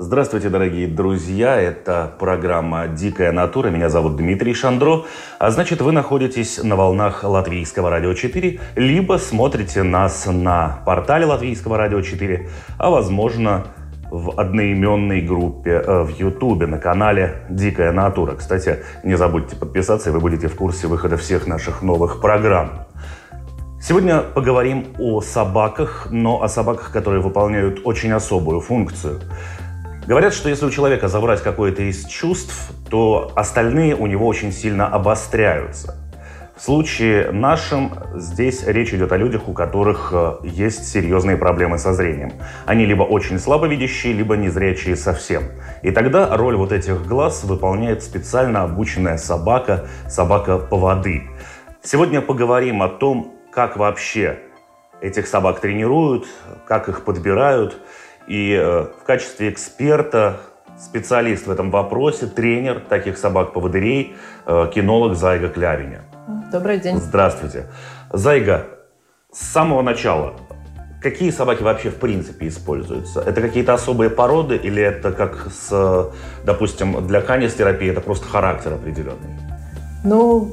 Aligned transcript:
Здравствуйте, 0.00 0.48
дорогие 0.48 0.86
друзья! 0.86 1.60
Это 1.60 2.12
программа 2.20 2.86
«Дикая 2.86 3.32
натура». 3.32 3.66
Меня 3.66 3.88
зовут 3.88 4.14
Дмитрий 4.14 4.54
Шандро. 4.54 5.06
А 5.40 5.50
значит, 5.50 5.80
вы 5.80 5.90
находитесь 5.90 6.62
на 6.62 6.76
волнах 6.76 7.24
Латвийского 7.24 7.90
радио 7.90 8.14
4, 8.14 8.60
либо 8.76 9.14
смотрите 9.14 9.82
нас 9.82 10.26
на 10.26 10.78
портале 10.86 11.26
Латвийского 11.26 11.76
радио 11.76 12.00
4, 12.00 12.48
а 12.78 12.90
возможно 12.90 13.66
в 14.08 14.38
одноименной 14.38 15.20
группе 15.20 15.82
э, 15.84 16.02
в 16.04 16.16
Ютубе 16.16 16.68
на 16.68 16.78
канале 16.78 17.42
«Дикая 17.50 17.90
натура». 17.90 18.36
Кстати, 18.36 18.84
не 19.02 19.16
забудьте 19.16 19.56
подписаться, 19.56 20.10
и 20.10 20.12
вы 20.12 20.20
будете 20.20 20.46
в 20.46 20.54
курсе 20.54 20.86
выхода 20.86 21.16
всех 21.16 21.48
наших 21.48 21.82
новых 21.82 22.20
программ. 22.20 22.86
Сегодня 23.80 24.20
поговорим 24.20 24.88
о 24.98 25.20
собаках, 25.20 26.08
но 26.10 26.42
о 26.42 26.48
собаках, 26.48 26.92
которые 26.92 27.20
выполняют 27.20 27.80
очень 27.84 28.12
особую 28.12 28.60
функцию. 28.60 29.20
Говорят, 30.08 30.32
что 30.32 30.48
если 30.48 30.64
у 30.64 30.70
человека 30.70 31.06
забрать 31.08 31.42
какое-то 31.42 31.82
из 31.82 32.06
чувств, 32.06 32.70
то 32.88 33.30
остальные 33.36 33.94
у 33.94 34.06
него 34.06 34.26
очень 34.26 34.52
сильно 34.52 34.86
обостряются. 34.86 35.96
В 36.56 36.62
случае 36.62 37.30
нашем 37.30 37.92
здесь 38.14 38.66
речь 38.66 38.94
идет 38.94 39.12
о 39.12 39.18
людях, 39.18 39.48
у 39.48 39.52
которых 39.52 40.08
э, 40.14 40.36
есть 40.44 40.88
серьезные 40.88 41.36
проблемы 41.36 41.76
со 41.76 41.92
зрением. 41.92 42.32
Они 42.64 42.86
либо 42.86 43.02
очень 43.02 43.38
слабовидящие, 43.38 44.14
либо 44.14 44.34
незрячие 44.34 44.96
совсем. 44.96 45.42
И 45.82 45.90
тогда 45.90 46.34
роль 46.38 46.56
вот 46.56 46.72
этих 46.72 47.06
глаз 47.06 47.44
выполняет 47.44 48.02
специально 48.02 48.62
обученная 48.62 49.18
собака, 49.18 49.88
собака 50.08 50.56
поводы. 50.56 51.24
Сегодня 51.82 52.22
поговорим 52.22 52.82
о 52.82 52.88
том, 52.88 53.34
как 53.52 53.76
вообще 53.76 54.38
этих 55.02 55.26
собак 55.26 55.60
тренируют, 55.60 56.26
как 56.66 56.88
их 56.88 57.04
подбирают. 57.04 57.76
И 58.28 58.52
э, 58.52 58.86
в 59.00 59.04
качестве 59.04 59.48
эксперта 59.48 60.40
специалист 60.78 61.46
в 61.46 61.50
этом 61.50 61.70
вопросе, 61.70 62.26
тренер 62.26 62.80
таких 62.80 63.16
собак-поводырей, 63.16 64.16
э, 64.46 64.70
кинолог 64.72 65.16
Зайга 65.16 65.48
Клявиня. 65.48 66.02
Добрый 66.52 66.78
день. 66.78 66.98
Здравствуйте. 66.98 67.66
Зайга, 68.12 68.66
с 69.32 69.40
самого 69.40 69.80
начала, 69.80 70.34
какие 71.00 71.30
собаки 71.30 71.62
вообще 71.62 71.88
в 71.88 71.96
принципе 71.96 72.48
используются? 72.48 73.20
Это 73.20 73.40
какие-то 73.40 73.72
особые 73.72 74.10
породы 74.10 74.56
или 74.56 74.82
это 74.82 75.12
как 75.12 75.48
с, 75.50 76.10
допустим, 76.44 77.06
для 77.06 77.22
канистерапии 77.22 77.90
это 77.90 78.02
просто 78.02 78.26
характер 78.26 78.74
определенный? 78.74 79.38
Ну, 80.04 80.52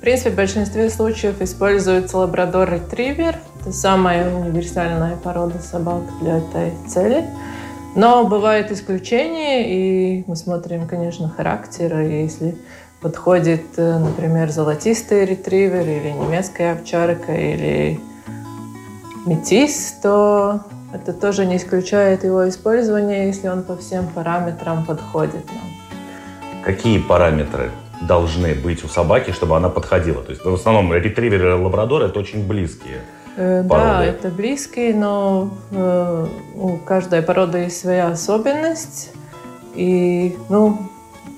в 0.00 0.02
принципе, 0.02 0.30
в 0.30 0.34
большинстве 0.34 0.88
случаев 0.88 1.42
используется 1.42 2.16
лабрадор-ретривер. 2.16 3.36
Это 3.60 3.70
самая 3.70 4.34
универсальная 4.34 5.14
порода 5.14 5.58
собак 5.58 6.04
для 6.22 6.38
этой 6.38 6.72
цели. 6.88 7.26
Но 7.94 8.26
бывают 8.26 8.70
исключения, 8.70 9.68
и 9.68 10.24
мы 10.26 10.36
смотрим, 10.36 10.88
конечно, 10.88 11.28
характер. 11.28 12.00
Если 12.00 12.56
подходит, 13.02 13.62
э, 13.76 13.98
например, 13.98 14.48
золотистый 14.48 15.26
ретривер 15.26 15.82
или 15.82 16.12
немецкая 16.12 16.72
овчарка 16.72 17.34
или 17.34 18.00
метис, 19.26 19.98
то 20.02 20.60
это 20.94 21.12
тоже 21.12 21.44
не 21.44 21.58
исключает 21.58 22.24
его 22.24 22.48
использование, 22.48 23.26
если 23.26 23.48
он 23.48 23.64
по 23.64 23.76
всем 23.76 24.06
параметрам 24.06 24.82
подходит 24.86 25.44
нам. 25.48 26.64
Какие 26.64 27.00
параметры 27.00 27.70
должны 28.00 28.54
быть 28.54 28.84
у 28.84 28.88
собаки, 28.88 29.32
чтобы 29.32 29.56
она 29.56 29.68
подходила? 29.68 30.22
То 30.22 30.30
есть 30.30 30.44
в 30.44 30.54
основном 30.54 30.92
ретривер 30.92 31.48
и 31.48 31.52
лабрадор 31.52 32.02
это 32.02 32.18
очень 32.18 32.46
близкие. 32.46 33.00
Э, 33.36 33.62
да, 33.62 34.04
это 34.04 34.28
близкие, 34.28 34.94
но 34.94 35.50
э, 35.70 36.26
у 36.56 36.76
каждой 36.78 37.22
породы 37.22 37.58
есть 37.58 37.80
своя 37.80 38.08
особенность. 38.08 39.12
И, 39.74 40.36
ну, 40.48 40.78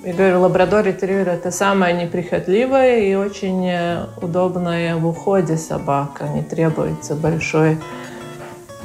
я 0.03 0.13
говорю, 0.13 0.41
лабрадор 0.41 0.83
ретривер– 0.83 1.29
это 1.29 1.51
самая 1.51 1.93
неприхотливая 1.93 2.99
и 2.99 3.15
очень 3.15 3.65
э, 3.69 4.05
удобная 4.21 4.97
в 4.97 5.07
уходе 5.07 5.55
собака. 5.55 6.25
Не 6.27 6.43
требуется 6.43 7.15
большой 7.15 7.77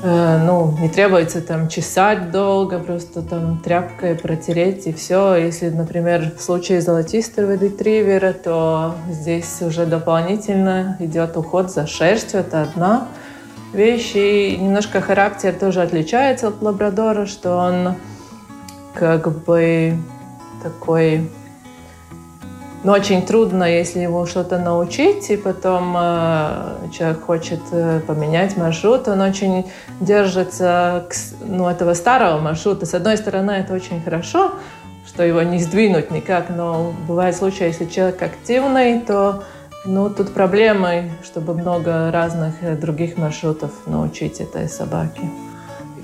ну, 0.03 0.77
не 0.81 0.89
требуется 0.89 1.41
там 1.41 1.69
чесать 1.69 2.31
долго, 2.31 2.79
просто 2.79 3.23
там 3.23 3.59
тряпкой 3.59 4.15
протереть 4.15 4.87
и 4.87 4.93
все. 4.93 5.35
Если, 5.35 5.71
например, 5.71 6.33
в 6.37 6.43
случае 6.43 6.81
золотистого 6.81 7.57
ретривера, 7.57 8.33
то 8.33 8.95
здесь 9.11 9.61
уже 9.61 9.87
дополнительно 9.87 10.97
идет 11.01 11.37
уход 11.37 11.73
за 11.73 11.87
шерстью, 11.87 12.41
это 12.41 12.63
одна 12.63 13.09
вещь. 13.73 14.13
И 14.15 14.57
немножко 14.61 15.01
характер 15.01 15.53
тоже 15.53 15.83
отличается 15.83 16.49
от 16.49 16.63
лабрадора, 16.63 17.27
что 17.27 17.57
он 17.57 17.95
как 18.95 19.45
бы 19.45 19.97
такой 20.63 21.29
но 22.85 22.93
очень 22.93 23.27
трудно, 23.27 23.65
если 23.65 24.01
его 24.01 24.25
что-то 24.27 24.59
научить, 24.59 25.31
и 25.31 25.37
потом 25.37 25.97
э, 25.99 26.89
человек 26.93 27.25
хочет 27.25 27.61
э, 27.73 28.01
поменять 28.07 28.57
маршрут, 28.57 29.09
он 29.09 29.21
очень 29.21 29.67
держится 30.01 31.07
к, 31.11 31.15
ну, 31.45 31.69
этого 31.69 31.95
старого 31.95 32.39
маршрута. 32.39 32.87
С 32.87 32.95
одной 32.95 33.17
стороны, 33.17 33.51
это 33.51 33.75
очень 33.75 34.01
хорошо, 34.01 34.53
что 35.07 35.25
его 35.25 35.43
не 35.43 35.59
сдвинуть 35.59 36.13
никак, 36.13 36.51
но 36.51 36.93
бывает 37.09 37.35
случаи, 37.35 37.65
если 37.65 37.87
человек 37.87 38.23
активный, 38.23 39.01
то 39.01 39.43
ну, 39.85 40.09
тут 40.11 40.33
проблемы, 40.33 41.11
чтобы 41.25 41.55
много 41.55 42.13
разных 42.13 42.63
э, 42.63 42.77
других 42.77 43.17
маршрутов 43.17 43.73
научить 43.87 44.41
этой 44.41 44.69
собаке. 44.69 45.23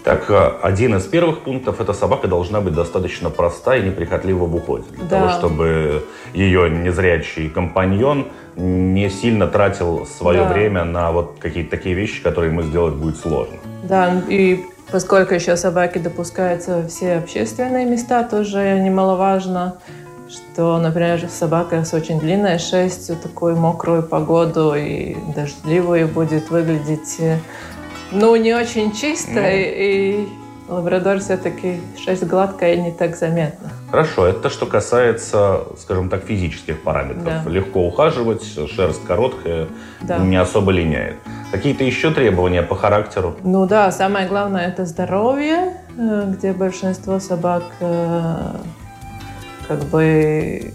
Так, 0.05 0.29
э, 0.29 0.53
один 0.63 0.95
из 0.97 1.05
первых 1.05 1.41
пунктов– 1.41 1.81
это 1.81 1.95
собака 1.95 2.29
должна 2.29 2.61
быть 2.61 2.75
достаточно 2.75 3.31
проста 3.31 3.77
и 3.77 3.83
неприхотлива 3.83 4.45
в 4.45 4.55
уходе. 4.55 4.85
Для 4.91 5.05
да. 5.05 5.19
того, 5.19 5.31
чтобы 5.39 6.05
ее 6.35 6.69
незрячий 6.69 7.49
компаньон 7.49 8.27
не 8.55 9.09
сильно 9.09 9.47
тратил 9.47 10.07
свое 10.07 10.41
да. 10.41 10.53
время 10.53 10.85
на 10.85 11.11
вот 11.11 11.37
какие-то 11.41 11.71
такие 11.71 11.95
вещи, 11.95 12.23
которые 12.23 12.53
ему 12.53 12.63
сделать 12.63 12.95
будет 12.95 13.17
сложно. 13.17 13.57
Да, 13.83 14.23
и 14.29 14.67
поскольку 14.93 15.33
еще 15.33 15.57
собаки 15.57 15.97
допускаются 15.97 16.87
все 16.87 17.15
общественные 17.15 17.87
места, 17.87 18.25
тоже 18.25 18.79
немаловажно, 18.81 19.79
что, 20.29 20.79
например, 20.79 21.29
собака 21.31 21.83
с 21.83 21.95
очень 21.95 22.21
длинной 22.21 22.59
шерстью, 22.59 23.17
такую 23.17 23.57
мокрую 23.57 24.03
погоду 24.03 24.75
и 24.75 25.17
дождливую 25.35 26.09
будет 26.09 26.51
выглядеть 26.51 27.17
э, 27.21 27.39
ну, 28.15 28.37
не 28.37 28.55
очень 28.55 28.93
чисто, 28.93 29.33
ну. 29.33 29.43
и 29.45 30.29
лабрадор 30.69 31.19
все-таки 31.21 31.81
шерсть 32.03 32.25
гладкая 32.25 32.75
и 32.75 32.81
не 32.81 32.93
так 32.93 33.17
заметно. 33.17 33.71
Хорошо, 33.91 34.27
это 34.27 34.49
что 34.51 34.67
касается, 34.67 35.63
скажем 35.79 36.09
так, 36.09 36.25
физических 36.25 36.83
параметров. 36.83 37.45
Да. 37.45 37.51
Легко 37.51 37.87
ухаживать, 37.87 38.43
шерсть 38.71 39.05
короткая, 39.07 39.69
да. 40.03 40.19
не 40.19 40.37
особо 40.37 40.73
линяет. 40.73 41.17
Какие-то 41.53 41.85
еще 41.85 42.11
требования 42.11 42.63
по 42.63 42.75
характеру? 42.75 43.37
Ну 43.45 43.67
да, 43.67 43.93
самое 43.93 44.27
главное 44.27 44.67
это 44.67 44.87
здоровье, 44.87 45.75
э, 45.97 46.33
где 46.37 46.53
большинство 46.53 47.21
собак 47.21 47.65
э, 47.81 48.57
как 49.69 49.85
бы, 49.85 50.73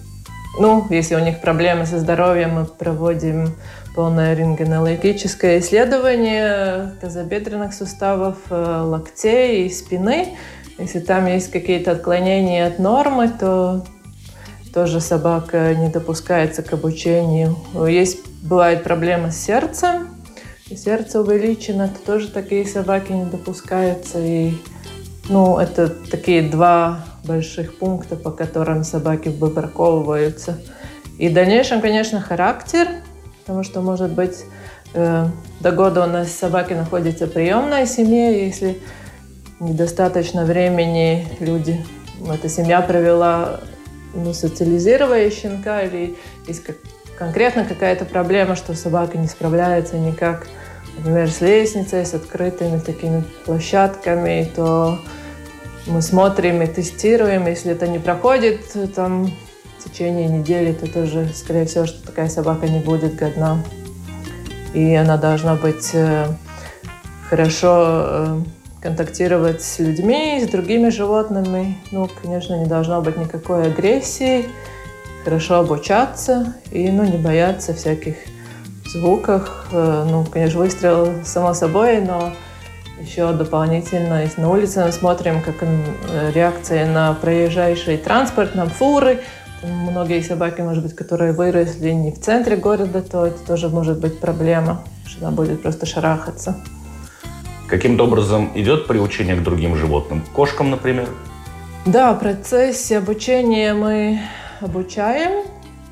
ну, 0.60 0.86
если 0.90 1.16
у 1.16 1.20
них 1.20 1.42
проблемы 1.42 1.86
со 1.86 2.00
здоровьем, 2.00 2.54
мы 2.54 2.66
проводим 2.66 3.56
полное 4.00 4.34
рентгенологическое 4.34 5.60
исследование 5.60 6.94
тазобедренных 7.02 7.74
суставов, 7.74 8.38
э, 8.50 8.82
локтей 8.82 9.66
и 9.66 9.70
спины. 9.70 10.38
Если 10.78 11.02
там 11.02 11.26
есть 11.26 11.52
какие-то 11.52 11.92
отклонения 11.92 12.66
от 12.66 12.80
нормы, 12.80 13.28
то 13.28 13.84
тоже 14.74 15.02
собака 15.02 15.76
не 15.76 15.90
допускается 15.90 16.64
к 16.64 16.72
обучению. 16.72 17.58
Есть, 17.90 18.20
бывают 18.42 18.84
проблемы 18.84 19.32
с 19.32 19.38
сердцем, 19.38 20.08
и 20.70 20.78
сердце 20.78 21.20
увеличено, 21.20 21.90
то 21.90 22.14
тоже 22.14 22.30
такие 22.30 22.66
собаки 22.66 23.12
не 23.12 23.26
допускаются. 23.26 24.18
И, 24.20 24.54
ну, 25.28 25.58
это 25.58 25.90
такие 25.90 26.42
два 26.42 27.04
больших 27.26 27.78
пункта, 27.78 28.16
по 28.16 28.32
которым 28.32 28.86
собаки 28.86 29.28
выбраковываются. 29.28 30.58
И 31.18 31.28
в 31.28 31.34
дальнейшем, 31.34 31.82
конечно, 31.82 32.22
характер– 32.22 32.88
потому 33.50 33.64
что, 33.64 33.82
может 33.82 34.12
быть, 34.12 34.46
э, 34.94 35.26
до 35.60 35.72
года 35.72 36.04
у 36.04 36.06
нас 36.06 36.32
собаки 36.32 36.74
находятся 36.74 37.26
в 37.26 37.32
приемной 37.32 37.88
семье, 37.88 38.46
если 38.46 38.80
недостаточно 39.60 40.46
времени 40.46 41.28
люди 41.40 41.84
эта 42.32 42.48
семья 42.48 42.82
провела 42.82 43.62
ну, 44.14 44.36
социализировая 44.36 45.32
щенка 45.32 45.82
или 45.82 46.16
есть 46.48 46.64
как, 46.64 46.76
конкретно 47.18 47.66
какая-то 47.66 48.06
проблема, 48.06 48.56
что 48.56 48.76
собака 48.76 49.18
не 49.18 49.28
справляется 49.28 49.98
никак, 49.98 50.46
например, 51.00 51.32
с 51.32 51.42
лестницей, 51.42 52.06
с 52.06 52.14
открытыми 52.14 52.78
такими 52.78 53.24
площадками, 53.46 54.48
то 54.56 55.00
мы 55.88 56.04
смотрим 56.04 56.62
и 56.62 56.68
тестируем. 56.68 57.48
Если 57.48 57.72
это 57.72 57.88
не 57.88 57.98
проходит 57.98 58.62
там, 58.94 59.32
в 59.80 59.84
течение 59.90 60.28
недели, 60.28 60.74
то 60.74 60.92
тоже, 60.92 61.30
скорее 61.34 61.66
всего, 61.66 61.86
что 61.86 62.06
такая 62.06 62.28
собака 62.28 62.68
не 62.68 62.80
будет 62.80 63.16
годна. 63.16 63.64
И 64.74 64.94
она 64.94 65.18
должна 65.18 65.56
быть 65.56 65.92
э, 65.94 66.28
хорошо 67.30 68.04
э, 68.06 68.42
контактировать 68.82 69.64
с 69.64 69.80
людьми, 69.80 70.42
с 70.46 70.50
другими 70.50 70.90
животными. 70.90 71.78
Ну, 71.92 72.10
конечно, 72.22 72.56
не 72.56 72.66
должно 72.66 73.02
быть 73.02 73.18
никакой 73.18 73.68
агрессии, 73.68 74.46
хорошо 75.24 75.56
обучаться 75.56 76.56
и 76.72 76.90
ну, 76.92 77.04
не 77.04 77.18
бояться 77.18 77.74
всяких 77.74 78.16
звуков. 78.86 79.68
Э, 79.72 80.06
ну, 80.10 80.26
конечно, 80.26 80.60
выстрел 80.60 81.24
само 81.24 81.54
собой, 81.54 82.02
но 82.02 82.34
еще 83.00 83.32
дополнительно, 83.32 84.24
если 84.24 84.42
на 84.42 84.50
улице 84.50 84.84
мы 84.84 84.92
смотрим, 84.92 85.42
как 85.42 85.56
реакция 86.34 86.86
на 86.86 87.14
проезжающий 87.14 87.98
транспорт, 87.98 88.56
на 88.56 88.66
фуры, 88.68 89.22
многие 89.64 90.22
собаки, 90.22 90.62
может 90.62 90.84
быть, 90.84 90.96
которые 90.96 91.34
выросли 91.34 91.92
не 91.92 92.12
в 92.12 92.20
центре 92.20 92.56
города, 92.56 93.02
то 93.02 93.26
это 93.26 93.40
тоже 93.46 93.70
может 93.70 94.00
быть 94.00 94.20
проблема, 94.20 94.84
что 95.06 95.28
она 95.28 95.36
будет 95.36 95.62
просто 95.62 95.86
шарахаться. 95.86 96.56
Каким-то 97.68 98.06
образом 98.06 98.52
идет 98.56 98.88
приучение 98.88 99.36
к 99.36 99.44
другим 99.44 99.76
животным? 99.76 100.24
Кошкам, 100.34 100.72
например? 100.72 101.08
Да, 101.86 102.14
в 102.14 102.20
процессе 102.20 102.98
обучения 102.98 103.74
мы 103.74 104.20
обучаем. 104.60 105.46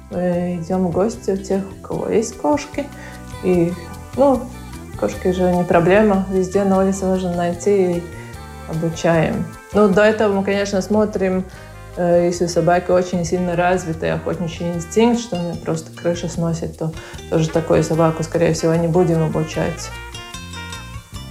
Мы 0.10 0.60
идем 0.62 0.88
в 0.88 0.92
гости 0.92 1.32
у 1.32 1.38
тех, 1.38 1.62
у 1.80 1.86
кого 1.86 2.10
есть 2.10 2.38
кошки. 2.38 2.86
И, 3.44 3.74
ну, 4.16 4.42
кошки 5.00 5.32
же 5.32 5.54
не 5.54 5.64
проблема. 5.64 6.26
Везде 6.32 6.64
на 6.64 6.80
улице 6.80 7.06
можно 7.06 7.36
найти 7.36 7.98
и 7.98 8.04
обучаем. 8.70 9.46
Ну, 9.74 9.88
до 9.88 10.02
этого 10.02 10.34
мы, 10.34 10.44
конечно, 10.44 10.82
смотрим, 10.82 11.44
если 11.98 12.46
у 12.46 12.48
собаки 12.48 12.92
очень 12.92 13.26
сильно 13.26 13.56
развитый 13.56 14.12
охотничий 14.12 14.70
инстинкт, 14.70 15.20
что 15.20 15.40
она 15.40 15.56
просто 15.56 15.92
крыша 15.92 16.30
сносит, 16.30 16.78
то 16.78 16.92
тоже 17.30 17.50
такую 17.50 17.84
собаку, 17.84 18.24
скорее 18.24 18.54
всего, 18.54 18.76
не 18.76 18.88
будем 18.88 19.24
обучать. 19.24 19.90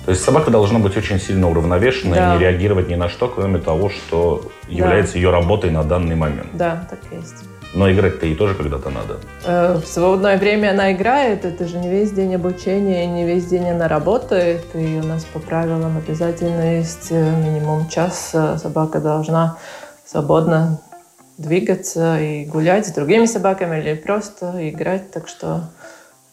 То 0.07 0.13
есть 0.13 0.23
собака 0.23 0.53
должна 0.53 0.79
быть 0.79 0.97
очень 0.97 1.19
сильно 1.19 1.51
уравновешена 1.51 2.15
да. 2.15 2.35
и 2.35 2.39
не 2.39 2.45
реагировать 2.45 2.89
ни 2.89 2.95
на 2.95 3.09
что, 3.09 3.27
кроме 3.27 3.59
того, 3.59 3.91
что 3.91 4.53
является 4.69 5.15
да. 5.15 5.19
ее 5.19 5.31
работой 5.31 5.71
на 5.71 5.83
данный 5.83 6.15
момент. 6.15 6.51
Да, 6.53 6.87
так 6.89 7.01
есть. 7.11 7.45
Но 7.75 7.91
играть-то 7.91 8.25
ей 8.25 8.37
тоже 8.37 8.55
когда-то 8.55 8.91
надо. 8.91 9.17
Э, 9.45 9.75
в 9.75 9.87
свободное 9.87 10.39
время 10.39 10.71
она 10.71 10.93
играет. 10.93 11.45
Это 11.45 11.67
же 11.67 11.79
не 11.79 11.91
весь 11.91 12.13
день 12.13 12.37
обучения, 12.37 13.05
не 13.07 13.27
весь 13.27 13.47
день 13.47 13.69
она 13.69 13.89
работает. 13.89 14.65
И 14.75 15.01
у 15.03 15.07
нас 15.07 15.25
по 15.25 15.41
правилам 15.41 15.99
обязательно 15.99 16.79
есть 16.79 17.09
э, 17.11 17.31
минимум 17.45 17.89
час. 17.89 18.31
Э, 18.33 18.59
собака 18.59 19.01
должна 19.01 19.59
свободно 20.07 20.81
двигаться 21.39 22.19
и 22.21 22.45
гулять 22.47 22.87
с 22.87 22.93
другими 22.93 23.27
собаками 23.27 23.79
или 23.81 23.95
просто 23.95 24.71
играть. 24.71 25.11
Так 25.11 25.29
что 25.29 25.65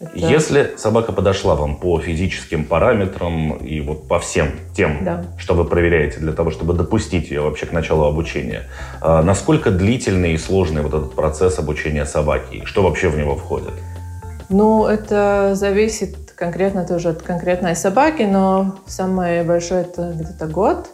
это... 0.00 0.16
Если 0.16 0.74
собака 0.76 1.12
подошла 1.12 1.54
вам 1.54 1.76
по 1.76 2.00
физическим 2.00 2.64
параметрам 2.64 3.56
и 3.56 3.80
вот 3.80 4.08
по 4.08 4.18
всем 4.18 4.52
тем, 4.76 5.04
да. 5.04 5.24
что 5.38 5.54
вы 5.54 5.64
проверяете 5.64 6.18
для 6.18 6.32
того, 6.32 6.50
чтобы 6.50 6.74
допустить 6.74 7.30
ее 7.30 7.42
вообще 7.42 7.66
к 7.66 7.72
началу 7.72 8.04
обучения, 8.04 8.62
а 9.00 9.22
насколько 9.22 9.70
длительный 9.70 10.34
и 10.34 10.38
сложный 10.38 10.82
вот 10.82 10.94
этот 10.94 11.14
процесс 11.14 11.58
обучения 11.58 12.06
собаки? 12.06 12.62
Что 12.64 12.82
вообще 12.82 13.08
в 13.08 13.16
него 13.16 13.36
входит? 13.36 13.74
Ну, 14.48 14.86
это 14.86 15.52
зависит 15.54 16.32
конкретно 16.36 16.84
тоже 16.86 17.10
от 17.10 17.22
конкретной 17.22 17.76
собаки, 17.76 18.22
но 18.22 18.76
самое 18.86 19.42
большое 19.42 19.82
это 19.82 20.12
где-то 20.14 20.46
год. 20.46 20.88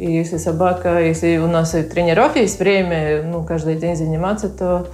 И 0.00 0.10
если 0.10 0.38
собака, 0.38 0.98
если 0.98 1.36
у 1.36 1.46
нас 1.46 1.74
и 1.74 1.82
тренеров 1.82 2.34
есть 2.34 2.58
время, 2.58 3.22
ну, 3.22 3.44
каждый 3.44 3.76
день 3.76 3.96
заниматься, 3.96 4.48
то 4.48 4.86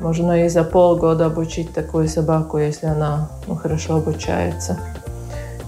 можно 0.00 0.42
и 0.42 0.48
за 0.48 0.64
полгода 0.64 1.26
обучить 1.26 1.74
такую 1.74 2.08
собаку, 2.08 2.56
если 2.56 2.86
она 2.86 3.28
ну, 3.46 3.56
хорошо 3.56 3.96
обучается. 3.96 4.78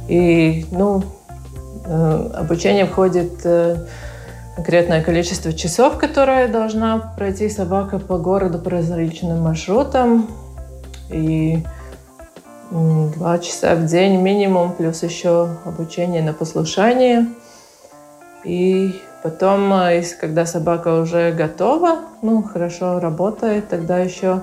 И 0.08 0.64
ну, 0.70 1.02
э, 1.84 2.31
обучение 2.38 2.87
входит 2.87 3.32
э, 3.44 3.84
конкретное 4.54 5.02
количество 5.02 5.52
часов, 5.52 5.99
которое 5.99 6.49
должна 6.49 7.12
пройти 7.19 7.50
собака 7.50 7.99
по 7.99 8.16
городу 8.16 8.58
по 8.58 8.70
различным 8.70 9.42
маршрутам. 9.42 10.26
И 11.10 11.62
два 12.70 13.40
часа 13.40 13.75
в 13.75 13.84
день 13.84 14.22
минимум, 14.22 14.72
плюс 14.72 15.02
еще 15.02 15.50
обучение 15.66 16.22
на 16.22 16.32
послушание. 16.32 17.26
И 18.46 19.02
Потом, 19.26 19.72
э, 19.72 20.04
когда 20.20 20.46
собака 20.46 21.00
уже 21.00 21.32
готова, 21.32 21.98
ну, 22.22 22.44
хорошо 22.44 23.00
работает, 23.00 23.69
тогда 23.69 23.98
еще 23.98 24.43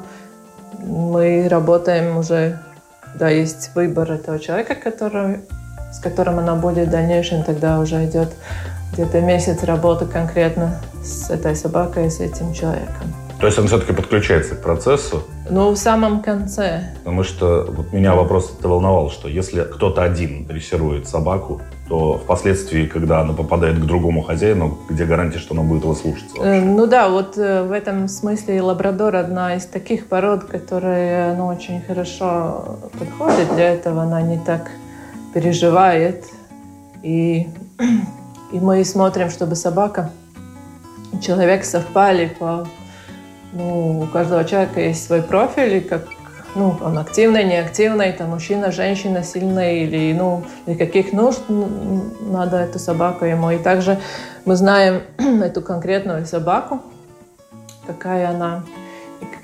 мы 0.79 1.47
работаем 1.47 2.17
уже, 2.17 2.59
когда 2.99 3.29
есть 3.29 3.71
выбор 3.75 4.11
этого 4.11 4.39
человека, 4.39 4.75
который, 4.75 5.39
с 5.93 5.99
которым 5.99 6.39
она 6.39 6.55
будет 6.55 6.89
в 6.89 6.91
дальнейшем, 6.91 7.43
тогда 7.43 7.79
уже 7.79 8.03
идет 8.03 8.33
где-то 8.91 9.21
месяц 9.21 9.63
работы 9.63 10.05
конкретно 10.05 10.81
с 11.01 11.29
этой 11.29 11.55
собакой, 11.55 12.11
с 12.11 12.19
этим 12.19 12.53
человеком. 12.53 13.22
То 13.43 13.47
есть 13.47 13.59
он 13.59 13.67
все-таки 13.67 13.91
подключается 13.91 14.55
к 14.55 14.61
процессу? 14.61 15.23
Ну, 15.49 15.71
в 15.71 15.75
самом 15.75 16.21
конце. 16.21 16.93
Потому 16.99 17.23
что 17.23 17.67
вот 17.69 17.91
меня 17.91 18.15
вопрос 18.15 18.55
это 18.57 18.69
волновал, 18.69 19.11
что 19.11 19.27
если 19.27 19.63
кто-то 19.63 20.01
один 20.01 20.45
дрессирует 20.45 21.09
собаку, 21.09 21.61
то 21.89 22.19
впоследствии, 22.19 22.85
когда 22.85 23.19
она 23.19 23.33
попадает 23.33 23.79
к 23.79 23.81
другому 23.81 24.21
хозяину, 24.21 24.77
где 24.89 25.03
гарантия, 25.03 25.39
что 25.39 25.55
она 25.55 25.63
будет 25.63 25.83
его 25.83 25.93
слушаться? 25.93 26.37
Вообще? 26.37 26.53
Э, 26.53 26.61
ну 26.61 26.87
да, 26.87 27.09
вот 27.09 27.37
э, 27.37 27.63
в 27.63 27.73
этом 27.73 28.07
смысле 28.07 28.61
лабрадор 28.61 29.17
одна 29.17 29.57
из 29.57 29.65
таких 29.65 30.07
пород, 30.07 30.45
которая 30.45 31.35
ну, 31.35 31.47
очень 31.47 31.81
хорошо 31.81 32.79
подходит 32.97 33.53
для 33.55 33.73
этого. 33.73 34.03
Она 34.03 34.21
не 34.21 34.39
так 34.39 34.71
переживает. 35.33 36.23
И, 37.01 37.49
и 38.53 38.59
мы 38.61 38.85
смотрим, 38.85 39.29
чтобы 39.29 39.57
собака 39.57 40.11
и 41.11 41.19
человек 41.19 41.65
совпали 41.65 42.33
по 42.39 42.65
ну, 43.53 44.01
у 44.01 44.07
каждого 44.07 44.43
человека 44.43 44.81
есть 44.81 45.05
свой 45.05 45.21
профиль, 45.21 45.77
и 45.77 45.79
как 45.81 46.05
ну, 46.55 46.75
он 46.81 46.97
активный, 46.97 47.43
неактивный, 47.43 48.11
там 48.13 48.29
мужчина, 48.29 48.71
женщина, 48.71 49.23
сильный 49.23 49.83
или 49.83 50.13
ну, 50.13 50.43
для 50.65 50.75
каких 50.75 51.13
нужд 51.13 51.41
надо 51.47 52.57
эту 52.57 52.79
собаку 52.79 53.25
ему. 53.25 53.51
И 53.51 53.57
также 53.57 53.99
мы 54.45 54.55
знаем 54.55 55.01
эту 55.17 55.61
конкретную 55.61 56.25
собаку, 56.25 56.81
какая 57.87 58.29
она. 58.29 58.63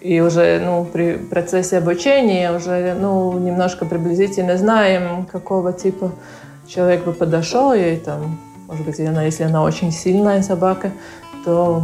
И 0.02 0.22
уже 0.22 0.62
ну, 0.64 0.86
при 0.86 1.14
процессе 1.14 1.78
обучения 1.78 2.52
уже 2.52 2.96
ну, 3.00 3.38
немножко 3.38 3.86
приблизительно 3.86 4.58
знаем, 4.58 5.26
какого 5.26 5.74
типа 5.74 6.12
человек 6.68 7.06
бы 7.06 7.14
подошел 7.14 7.74
ей. 7.74 7.98
Там, 7.98 8.40
может 8.68 8.86
быть, 8.86 9.00
она, 9.00 9.24
если 9.24 9.44
она 9.44 9.64
очень 9.64 9.92
сильная 9.92 10.42
собака, 10.42 10.92
то 11.44 11.84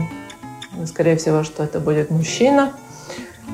скорее 0.85 1.15
всего, 1.17 1.43
что 1.43 1.63
это 1.63 1.79
будет 1.79 2.09
мужчина. 2.09 2.73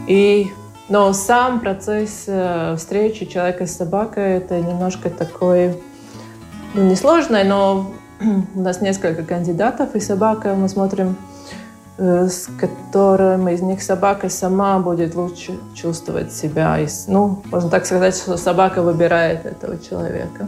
И, 0.07 0.51
но 0.89 1.13
сам 1.13 1.59
процесс 1.59 2.23
э, 2.27 2.75
встречи 2.77 3.25
человека 3.25 3.65
с 3.65 3.75
собакой 3.75 4.37
это 4.37 4.59
немножко 4.59 5.09
такой, 5.09 5.77
ну, 6.73 6.89
несложный, 6.89 7.43
но 7.43 7.91
у 8.55 8.61
нас 8.61 8.81
несколько 8.81 9.23
кандидатов, 9.23 9.95
и 9.95 9.99
собака, 9.99 10.53
мы 10.55 10.69
смотрим, 10.69 11.15
э, 11.97 12.27
с 12.27 12.49
которым 12.59 13.47
из 13.49 13.61
них 13.61 13.83
собака 13.83 14.29
сама 14.29 14.79
будет 14.79 15.15
лучше 15.15 15.59
чувствовать 15.75 16.33
себя. 16.33 16.79
И, 16.79 16.87
ну, 17.07 17.41
можно 17.51 17.69
так 17.69 17.85
сказать, 17.85 18.15
что 18.15 18.37
собака 18.37 18.81
выбирает 18.81 19.45
этого 19.45 19.77
человека. 19.77 20.47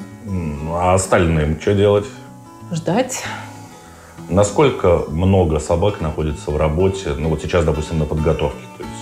А 0.71 0.95
остальным 0.95 1.59
что 1.59 1.73
делать? 1.73 2.05
Ждать. 2.71 3.23
Насколько 4.29 5.03
много 5.09 5.59
собак 5.59 6.01
находится 6.01 6.51
в 6.51 6.57
работе, 6.57 7.09
ну 7.17 7.29
вот 7.29 7.41
сейчас, 7.41 7.65
допустим, 7.65 7.99
на 7.99 8.05
подготовке? 8.05 8.61
То 8.77 8.83
есть 8.83 8.93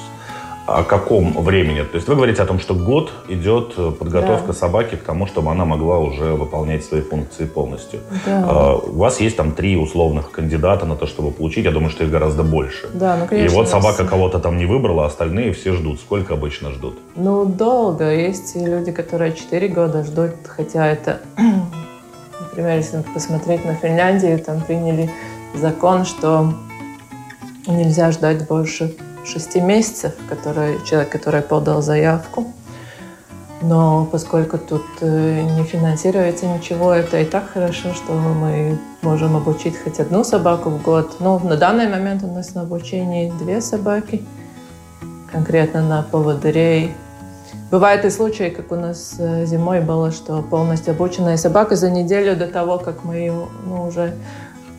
о 0.67 0.83
каком 0.83 1.33
времени? 1.43 1.81
То 1.83 1.95
есть 1.95 2.07
вы 2.07 2.15
говорите 2.15 2.41
о 2.41 2.45
том, 2.45 2.59
что 2.59 2.73
год 2.73 3.11
идет 3.27 3.75
подготовка 3.75 4.47
да. 4.47 4.53
собаки 4.53 4.95
к 4.95 5.03
тому, 5.03 5.27
чтобы 5.27 5.51
она 5.51 5.65
могла 5.65 5.99
уже 5.99 6.33
выполнять 6.33 6.85
свои 6.85 7.01
функции 7.01 7.45
полностью. 7.45 7.99
Да. 8.25 8.45
А, 8.47 8.75
у 8.75 8.97
вас 8.97 9.19
есть 9.19 9.37
там 9.37 9.51
три 9.51 9.75
условных 9.75 10.31
кандидата 10.31 10.85
на 10.85 10.95
то, 10.95 11.07
чтобы 11.07 11.31
получить. 11.31 11.65
Я 11.65 11.71
думаю, 11.71 11.89
что 11.89 12.03
их 12.03 12.11
гораздо 12.11 12.43
больше. 12.43 12.89
Да, 12.93 13.17
ну, 13.17 13.27
конечно, 13.27 13.53
И 13.53 13.55
вот 13.55 13.69
собака 13.69 14.05
кого-то 14.05 14.39
там 14.39 14.57
не 14.57 14.65
выбрала, 14.65 15.05
остальные 15.05 15.53
все 15.53 15.73
ждут. 15.73 15.99
Сколько 15.99 16.35
обычно 16.35 16.71
ждут? 16.71 16.97
Ну, 17.15 17.45
долго. 17.45 18.13
Есть 18.13 18.55
люди, 18.55 18.91
которые 18.91 19.33
4 19.33 19.67
года 19.67 20.03
ждут, 20.03 20.31
хотя 20.47 20.87
это 20.87 21.21
Например, 22.61 22.77
если 22.77 23.01
посмотреть 23.01 23.65
на 23.65 23.73
Финляндию, 23.73 24.37
там 24.37 24.61
приняли 24.61 25.09
закон, 25.55 26.05
что 26.05 26.53
нельзя 27.65 28.11
ждать 28.11 28.47
больше 28.47 28.95
шести 29.25 29.59
месяцев, 29.59 30.13
который, 30.29 30.77
человек, 30.85 31.09
который 31.09 31.41
подал 31.41 31.81
заявку. 31.81 32.45
Но 33.63 34.07
поскольку 34.11 34.59
тут 34.59 34.85
э, 34.99 35.41
не 35.41 35.63
финансируется 35.63 36.45
ничего, 36.45 36.93
это 36.93 37.19
и 37.19 37.25
так 37.25 37.49
хорошо, 37.51 37.95
что 37.95 38.13
мы 38.13 38.77
можем 39.01 39.35
обучить 39.35 39.75
хоть 39.83 39.99
одну 39.99 40.23
собаку 40.23 40.69
в 40.69 40.83
год. 40.83 41.15
Но 41.19 41.39
на 41.39 41.57
данный 41.57 41.89
момент 41.89 42.21
у 42.21 42.27
нас 42.27 42.53
на 42.53 42.61
обучении 42.61 43.33
две 43.39 43.59
собаки, 43.61 44.23
конкретно 45.31 45.81
на 45.81 46.03
поводырей. 46.03 46.93
Бывают 47.71 48.03
и 48.03 48.09
случаи, 48.09 48.49
как 48.49 48.73
у 48.73 48.75
нас 48.75 49.15
э, 49.17 49.45
зимой 49.45 49.79
было, 49.79 50.11
что 50.11 50.41
полностью 50.41 50.91
обученная 50.91 51.37
собака 51.37 51.77
за 51.77 51.89
неделю 51.89 52.35
до 52.35 52.47
того, 52.47 52.77
как 52.77 53.05
мы 53.05 53.15
ее 53.15 53.47
ну, 53.65 53.85
уже 53.87 54.13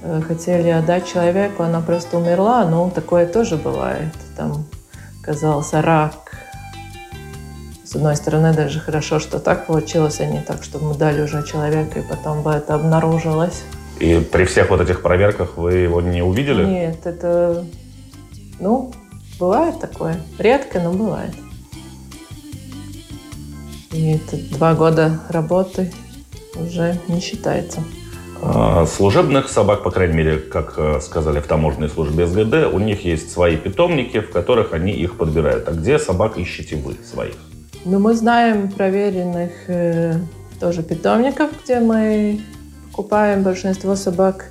э, 0.02 0.20
хотели 0.20 0.68
отдать 0.68 1.06
человеку, 1.10 1.62
она 1.62 1.80
просто 1.80 2.18
умерла. 2.18 2.66
Но 2.66 2.90
такое 2.90 3.26
тоже 3.26 3.56
бывает. 3.56 4.12
Там 4.36 4.66
оказался 5.22 5.80
рак 5.80 6.12
с 7.92 7.94
одной 7.94 8.16
стороны, 8.16 8.54
даже 8.54 8.80
хорошо, 8.80 9.18
что 9.18 9.38
так 9.38 9.66
получилось, 9.66 10.18
а 10.20 10.24
не 10.24 10.40
так, 10.40 10.64
чтобы 10.64 10.86
мы 10.86 10.94
дали 10.94 11.20
уже 11.20 11.46
человека, 11.46 11.98
и 11.98 12.02
потом 12.02 12.42
бы 12.42 12.50
это 12.50 12.74
обнаружилось. 12.74 13.64
И 14.00 14.18
при 14.18 14.46
всех 14.46 14.70
вот 14.70 14.80
этих 14.80 15.02
проверках 15.02 15.58
вы 15.58 15.74
его 15.74 16.00
не 16.00 16.22
увидели? 16.22 16.64
Нет, 16.64 17.04
это... 17.04 17.66
Ну, 18.60 18.92
бывает 19.38 19.78
такое. 19.78 20.16
Редко, 20.38 20.80
но 20.80 20.92
бывает. 20.92 21.34
И 23.92 24.12
это 24.12 24.36
два 24.54 24.74
года 24.74 25.20
работы 25.28 25.92
уже 26.56 26.98
не 27.08 27.20
считается. 27.20 27.82
А, 28.44 28.86
служебных 28.86 29.48
собак, 29.48 29.84
по 29.84 29.90
крайней 29.90 30.14
мере, 30.14 30.38
как 30.38 30.74
э, 30.76 31.00
сказали 31.00 31.40
в 31.40 31.46
таможенной 31.46 31.88
службе 31.88 32.26
СГД, 32.26 32.72
у 32.72 32.78
них 32.78 33.04
есть 33.04 33.30
свои 33.30 33.56
питомники, 33.56 34.20
в 34.20 34.30
которых 34.30 34.72
они 34.72 34.92
их 34.92 35.16
подбирают. 35.16 35.68
А 35.68 35.72
где 35.72 35.98
собак 35.98 36.38
ищете 36.38 36.76
вы 36.76 36.96
своих? 37.04 37.36
Ну, 37.84 37.98
мы 38.00 38.14
знаем 38.14 38.70
проверенных 38.70 39.52
э, 39.68 40.14
тоже 40.58 40.82
питомников, 40.82 41.50
где 41.62 41.78
мы 41.78 42.40
покупаем 42.90 43.42
большинство 43.42 43.94
собак. 43.94 44.46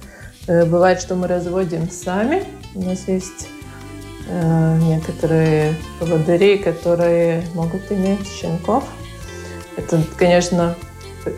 Э, 0.48 0.66
бывает, 0.66 1.02
что 1.02 1.16
мы 1.16 1.28
разводим 1.28 1.90
сами. 1.90 2.44
У 2.76 2.82
нас 2.82 3.08
есть 3.08 3.50
э, 4.30 4.80
некоторые 4.84 5.76
поводыри, 6.00 6.58
которые 6.58 7.44
могут 7.54 7.92
иметь 7.92 8.26
щенков. 8.30 8.86
Это, 9.84 10.04
конечно, 10.18 10.76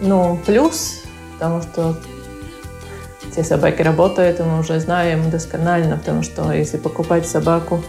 ну, 0.01 0.39
плюс, 0.45 1.03
потому 1.33 1.61
что 1.61 1.97
те 3.35 3.43
собаки 3.43 3.81
работают, 3.81 4.39
и 4.39 4.43
мы 4.43 4.59
уже 4.59 4.79
знаем 4.79 5.29
досконально, 5.29 5.97
потому 5.97 6.23
что 6.23 6.51
если 6.51 6.77
покупать 6.77 7.27
собаку 7.27 7.81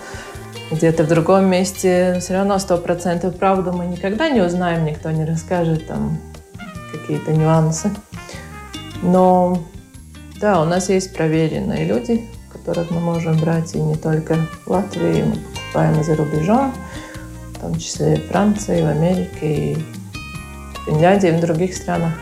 где-то 0.70 1.04
в 1.04 1.08
другом 1.08 1.46
месте, 1.46 2.18
все 2.20 2.34
равно 2.34 2.58
сто 2.58 2.78
процентов 2.78 3.36
правду 3.36 3.72
мы 3.72 3.86
никогда 3.86 4.30
не 4.30 4.40
узнаем, 4.40 4.84
никто 4.84 5.10
не 5.10 5.24
расскажет 5.24 5.86
там 5.86 6.18
какие-то 6.92 7.32
нюансы. 7.32 7.90
Но 9.02 9.62
да, 10.40 10.60
у 10.62 10.64
нас 10.64 10.88
есть 10.88 11.14
проверенные 11.14 11.84
люди, 11.84 12.28
которых 12.64 12.90
мы 12.90 13.00
можем 13.00 13.36
брать 13.36 13.74
и 13.74 13.78
не 13.78 13.94
только 13.94 14.36
в 14.64 14.70
Латвии, 14.70 15.22
мы 15.22 15.36
покупаем 15.36 16.00
и 16.00 16.02
за 16.02 16.16
рубежом, 16.16 16.72
в 17.52 17.60
том 17.60 17.78
числе 17.78 18.16
в 18.16 18.28
Франции, 18.28 18.80
в 18.80 18.86
Америке, 18.86 19.72
и 19.72 19.78
Финляндии, 20.86 21.28
и 21.28 21.32
в 21.32 21.40
других 21.40 21.74
странах. 21.74 22.12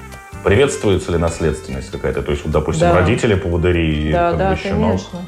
Приветствуется 0.45 1.13
ли 1.13 1.19
наследственность 1.19 1.91
какая-то? 1.91 2.23
То 2.23 2.33
есть, 2.33 2.51
допустим, 2.51 2.89
да. 2.89 2.95
родители 2.95 3.35
поводыри 3.35 4.13
да, 4.13 4.33
да, 4.33 4.57
щенок? 4.57 4.81
конечно. 4.81 5.19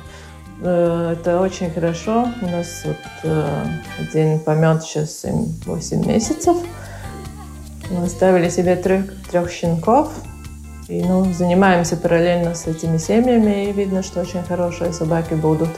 Э, 0.63 1.15
это 1.19 1.41
очень 1.41 1.71
хорошо. 1.71 2.29
У 2.43 2.47
нас 2.47 2.83
вот 2.85 2.97
э, 3.23 3.65
один 4.01 4.41
помет 4.41 4.83
сейчас 4.83 5.25
8 5.67 6.07
месяцев. 6.07 6.57
Мы 7.91 8.05
оставили 8.05 8.49
себе 8.49 8.77
трех, 8.77 9.05
трех 9.31 9.51
щенков. 9.51 10.11
И 10.89 11.03
ну, 11.03 11.25
занимаемся 11.33 11.97
параллельно 11.97 12.55
с 12.55 12.67
этими 12.67 12.99
семьями, 12.99 13.71
и 13.71 13.73
видно, 13.73 14.03
что 14.03 14.21
очень 14.21 14.43
хорошие 14.43 14.93
собаки 14.93 15.35
будут. 15.35 15.71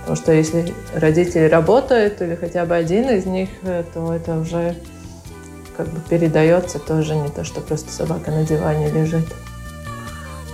Потому 0.00 0.16
что 0.16 0.32
если 0.32 0.72
родители 0.94 1.48
работают, 1.48 2.22
или 2.22 2.36
хотя 2.36 2.64
бы 2.64 2.76
один 2.76 3.08
из 3.10 3.26
них, 3.26 3.48
э, 3.62 3.82
то 3.92 4.12
это 4.12 4.38
уже 4.38 4.76
как 5.76 5.88
бы 5.88 6.00
передается 6.08 6.78
тоже 6.78 7.14
не 7.14 7.28
то, 7.28 7.44
что 7.44 7.60
просто 7.60 7.92
собака 7.92 8.30
на 8.30 8.44
диване 8.44 8.90
лежит. 8.90 9.26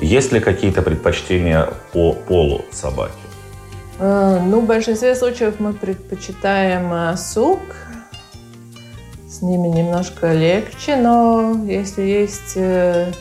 Есть 0.01 0.33
ли 0.33 0.41
какие-то 0.41 0.83
предпочтения 0.83 1.69
по 1.93 2.13
полу 2.13 2.65
собаки? 2.73 3.13
Э, 3.99 4.41
ну, 4.45 4.61
в 4.61 4.67
большинстве 4.67 5.15
случаев 5.15 5.61
мы 5.61 5.73
предпочитаем 5.73 6.93
э, 6.93 7.17
сук. 7.17 7.61
С 9.29 9.43
ними 9.43 9.69
немножко 9.69 10.33
легче, 10.33 10.97
но 10.97 11.65
если 11.67 12.03
есть 12.03 12.57
э, 12.57 13.13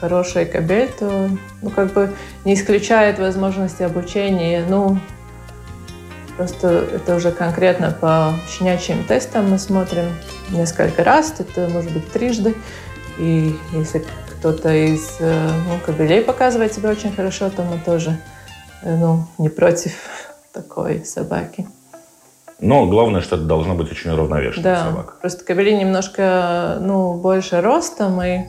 хороший 0.00 0.46
кабель, 0.46 0.90
то 0.98 1.28
ну, 1.62 1.70
как 1.70 1.92
бы 1.92 2.12
не 2.44 2.54
исключает 2.54 3.18
возможности 3.18 3.82
обучения. 3.82 4.64
Ну, 4.68 4.98
просто 6.38 6.68
это 6.94 7.16
уже 7.16 7.32
конкретно 7.32 7.90
по 7.90 8.32
щенячьим 8.48 9.04
тестам 9.04 9.50
мы 9.50 9.58
смотрим 9.58 10.04
несколько 10.50 11.02
раз, 11.02 11.34
это 11.38 11.68
может 11.68 11.92
быть 11.92 12.10
трижды. 12.12 12.54
И 13.18 13.56
если 13.72 14.04
кто-то 14.38 14.72
из 14.72 15.18
ну, 15.20 15.80
кабелей 15.84 16.22
показывает 16.22 16.72
себя 16.72 16.90
очень 16.90 17.12
хорошо, 17.12 17.50
то 17.50 17.62
мы 17.62 17.80
тоже 17.84 18.16
ну, 18.84 19.26
не 19.38 19.48
против 19.48 19.92
такой 20.52 21.04
собаки. 21.04 21.66
Но 22.60 22.86
главное, 22.86 23.20
что 23.20 23.34
это 23.34 23.44
должна 23.44 23.74
быть 23.74 23.90
очень 23.90 24.12
уравновешенная 24.12 24.76
да, 24.76 24.84
собака. 24.84 25.14
Просто 25.20 25.44
кобели 25.44 25.74
немножко 25.74 26.78
ну, 26.80 27.14
больше 27.14 27.60
ростом, 27.60 28.22
и 28.22 28.46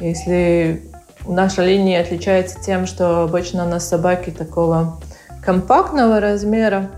если 0.00 0.90
наша 1.26 1.64
линия 1.64 2.00
отличается 2.00 2.58
тем, 2.60 2.86
что 2.86 3.24
обычно 3.24 3.66
у 3.66 3.68
нас 3.68 3.86
собаки 3.86 4.30
такого 4.30 4.98
компактного 5.44 6.20
размера, 6.20 6.90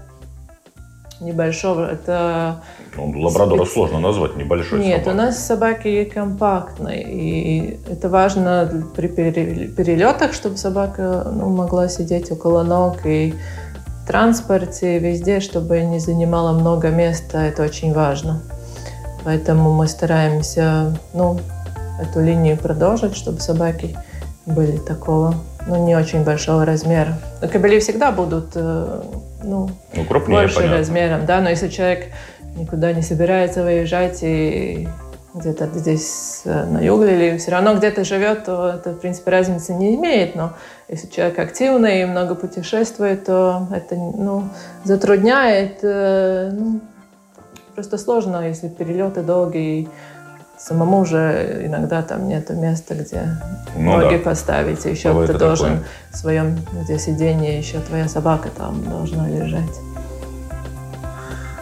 небольшого, 1.22 1.90
это... 1.90 2.62
Ну, 2.96 3.20
лабрадора 3.20 3.64
спец... 3.64 3.74
сложно 3.74 4.00
назвать 4.00 4.36
небольшой 4.36 4.80
Нет, 4.80 5.04
собакой. 5.04 5.12
у 5.12 5.16
нас 5.16 5.38
собаки 5.38 6.04
компактные, 6.04 7.02
и 7.02 7.80
это 7.90 8.08
важно 8.08 8.84
при 8.94 9.08
перелетах, 9.08 10.34
чтобы 10.34 10.56
собака 10.56 11.30
ну, 11.32 11.48
могла 11.50 11.88
сидеть 11.88 12.30
около 12.30 12.62
ног 12.62 13.06
и 13.06 13.34
транспорте, 14.06 14.98
везде, 14.98 15.40
чтобы 15.40 15.80
не 15.82 15.98
занимало 15.98 16.52
много 16.58 16.88
места, 16.88 17.38
это 17.38 17.62
очень 17.62 17.92
важно. 17.92 18.42
Поэтому 19.24 19.72
мы 19.72 19.86
стараемся 19.86 20.98
ну, 21.14 21.38
эту 22.00 22.20
линию 22.20 22.56
продолжить, 22.56 23.16
чтобы 23.16 23.40
собаки 23.40 23.96
были 24.46 24.76
такого, 24.76 25.34
ну, 25.66 25.84
не 25.86 25.94
очень 25.94 26.24
большого 26.24 26.64
размера. 26.64 27.18
Но 27.40 27.48
кобели 27.48 27.78
всегда 27.78 28.10
будут 28.10 28.52
э, 28.54 29.02
ну, 29.44 29.70
ну 29.94 30.04
крупнее, 30.04 30.40
больше 30.40 30.56
понятно. 30.56 30.78
размером, 30.78 31.26
да, 31.26 31.40
но 31.40 31.50
если 31.50 31.68
человек 31.68 32.06
никуда 32.56 32.92
не 32.92 33.02
собирается 33.02 33.62
выезжать 33.62 34.18
и 34.22 34.88
где-то 35.34 35.66
здесь 35.74 36.42
э, 36.44 36.64
на 36.64 36.80
юге 36.80 37.14
или 37.14 37.38
все 37.38 37.52
равно 37.52 37.74
где-то 37.74 38.04
живет, 38.04 38.44
то 38.44 38.68
это, 38.68 38.90
в 38.90 39.00
принципе, 39.00 39.30
разницы 39.30 39.72
не 39.72 39.94
имеет. 39.94 40.34
Но 40.34 40.52
если 40.88 41.08
человек 41.08 41.38
активный 41.38 42.02
и 42.02 42.04
много 42.04 42.34
путешествует, 42.34 43.24
то 43.24 43.66
это 43.72 43.94
ну, 43.94 44.44
затрудняет. 44.84 45.78
Э, 45.82 46.50
ну, 46.52 46.80
просто 47.74 47.96
сложно, 47.96 48.46
если 48.46 48.68
перелеты 48.68 49.22
долгие. 49.22 49.88
Самому 50.64 51.00
уже 51.00 51.62
иногда 51.64 52.02
там 52.02 52.28
нет 52.28 52.50
места, 52.50 52.94
где 52.94 53.36
ну, 53.76 53.98
ноги 53.98 54.16
да. 54.16 54.22
поставить. 54.22 54.84
Еще 54.84 55.08
Бывает 55.08 55.32
ты 55.32 55.38
должен 55.38 55.70
такое. 55.70 55.84
в 56.12 56.16
своем 56.16 56.58
где 56.84 56.98
сиденье, 57.00 57.58
еще 57.58 57.80
твоя 57.80 58.08
собака 58.08 58.48
там 58.56 58.84
должна 58.88 59.28
лежать. 59.28 59.80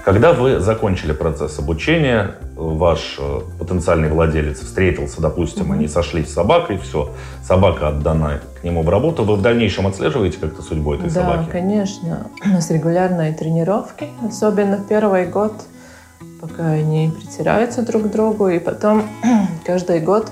Когда 0.05 0.33
вы 0.35 0.61
закончили 0.61 1.13
процесс 1.13 1.59
обучения, 1.59 2.33
ваш 2.57 3.17
э, 3.19 3.41
потенциальный 3.59 4.09
владелец 4.09 4.59
встретился, 4.61 5.23
допустим, 5.23 5.73
они 5.73 5.89
сошлись 5.89 6.29
с 6.29 6.35
собакой, 6.35 6.79
все, 6.79 7.11
собака 7.43 7.89
отдана 7.89 8.41
к 8.61 8.65
нему 8.65 8.83
в 8.83 8.89
работу, 8.89 9.25
вы 9.25 9.37
в 9.37 9.43
дальнейшем 9.43 9.87
отслеживаете 9.87 10.39
как-то 10.39 10.63
судьбу 10.63 10.95
этой 10.95 11.11
да, 11.11 11.23
собаки? 11.23 11.47
Да, 11.47 11.53
конечно. 11.53 12.27
У 12.45 12.49
нас 12.49 12.71
регулярные 12.71 13.33
тренировки, 13.33 14.09
особенно 14.27 14.79
в 14.79 14.87
первый 14.89 15.27
год, 15.27 15.55
пока 16.41 16.71
они 16.71 17.13
притираются 17.17 17.83
друг 17.83 18.05
к 18.05 18.07
другу, 18.11 18.49
и 18.49 18.59
потом 18.59 19.09
каждый 19.65 20.01
год 20.01 20.31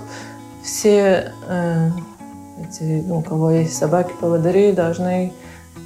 все 0.62 1.32
э, 1.48 1.90
эти, 2.62 3.04
ну, 3.06 3.18
у 3.18 3.22
кого 3.22 3.50
есть 3.50 3.76
собаки-поводыри, 3.76 4.72
должны 4.72 5.32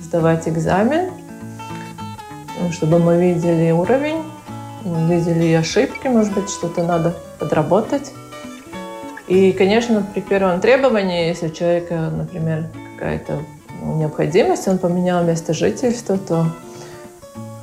сдавать 0.03 0.49
экзамен 0.49 1.11
чтобы 2.71 2.99
мы 2.99 3.21
видели 3.21 3.71
уровень, 3.71 4.23
видели 4.85 5.53
ошибки, 5.55 6.07
может 6.07 6.33
быть, 6.35 6.49
что-то 6.49 6.83
надо 6.83 7.15
подработать. 7.39 8.13
И, 9.27 9.53
конечно, 9.53 10.07
при 10.15 10.21
первом 10.21 10.61
требовании, 10.61 11.29
если 11.29 11.49
у 11.49 11.51
человека, 11.51 12.11
например, 12.11 12.67
какая-то 12.97 13.41
ну, 13.81 13.97
необходимость, 13.97 14.69
он 14.69 14.79
поменял 14.79 15.25
место 15.25 15.55
жительства, 15.55 16.19
то 16.19 16.47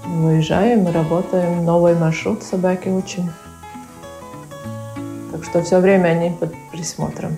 выезжаем 0.09 0.87
работаем. 0.91 1.63
Новый 1.63 1.95
маршрут 1.95 2.43
собаки 2.43 2.89
учим. 2.89 3.31
Так 5.31 5.43
что 5.43 5.61
все 5.61 5.79
время 5.79 6.09
они 6.09 6.31
под 6.31 6.53
присмотром. 6.71 7.37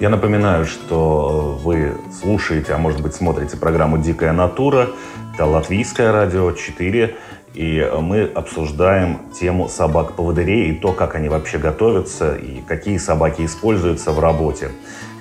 Я 0.00 0.08
напоминаю, 0.08 0.66
что 0.66 1.58
вы 1.62 1.96
слушаете, 2.20 2.72
а 2.74 2.78
может 2.78 3.00
быть 3.00 3.14
смотрите 3.14 3.56
программу 3.56 3.98
«Дикая 3.98 4.32
натура». 4.32 4.88
Это 5.34 5.46
Латвийское 5.46 6.12
радио 6.12 6.52
4 6.52 7.16
и 7.54 7.88
мы 8.00 8.24
обсуждаем 8.24 9.20
тему 9.32 9.68
собак-поводырей 9.68 10.70
и 10.70 10.74
то, 10.74 10.92
как 10.92 11.14
они 11.14 11.28
вообще 11.28 11.58
готовятся 11.58 12.34
и 12.34 12.60
какие 12.60 12.98
собаки 12.98 13.44
используются 13.44 14.10
в 14.10 14.18
работе. 14.18 14.70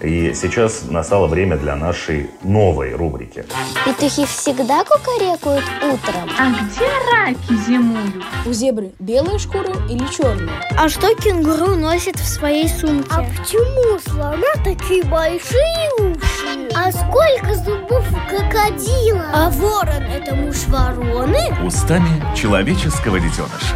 И 0.01 0.33
сейчас 0.33 0.83
настало 0.89 1.27
время 1.27 1.57
для 1.57 1.75
нашей 1.75 2.29
новой 2.43 2.93
рубрики. 2.93 3.45
Петухи 3.85 4.25
всегда 4.25 4.83
кукарекают 4.83 5.63
утром. 5.81 6.29
А 6.37 6.49
где 6.49 6.85
раки 7.11 7.53
зимуют? 7.65 8.23
У 8.45 8.51
зебры 8.51 8.91
белая 8.99 9.39
шкура 9.39 9.73
или 9.89 10.05
черная? 10.11 10.61
А 10.77 10.89
что 10.89 11.13
кенгуру 11.15 11.75
носит 11.75 12.17
в 12.17 12.27
своей 12.27 12.67
сумке? 12.67 13.07
А 13.11 13.23
почему 13.23 13.95
у 13.95 13.99
слона 13.99 14.53
такие 14.63 15.03
большие 15.05 15.89
уши? 15.99 16.69
А 16.75 16.91
сколько 16.91 17.55
зубов 17.55 18.05
у 18.11 18.29
крокодила? 18.29 19.25
А 19.33 19.49
ворон 19.51 20.03
это 20.03 20.35
муж 20.35 20.65
вороны? 20.67 21.39
Устами 21.63 22.09
человеческого 22.35 23.19
детеныша. 23.19 23.75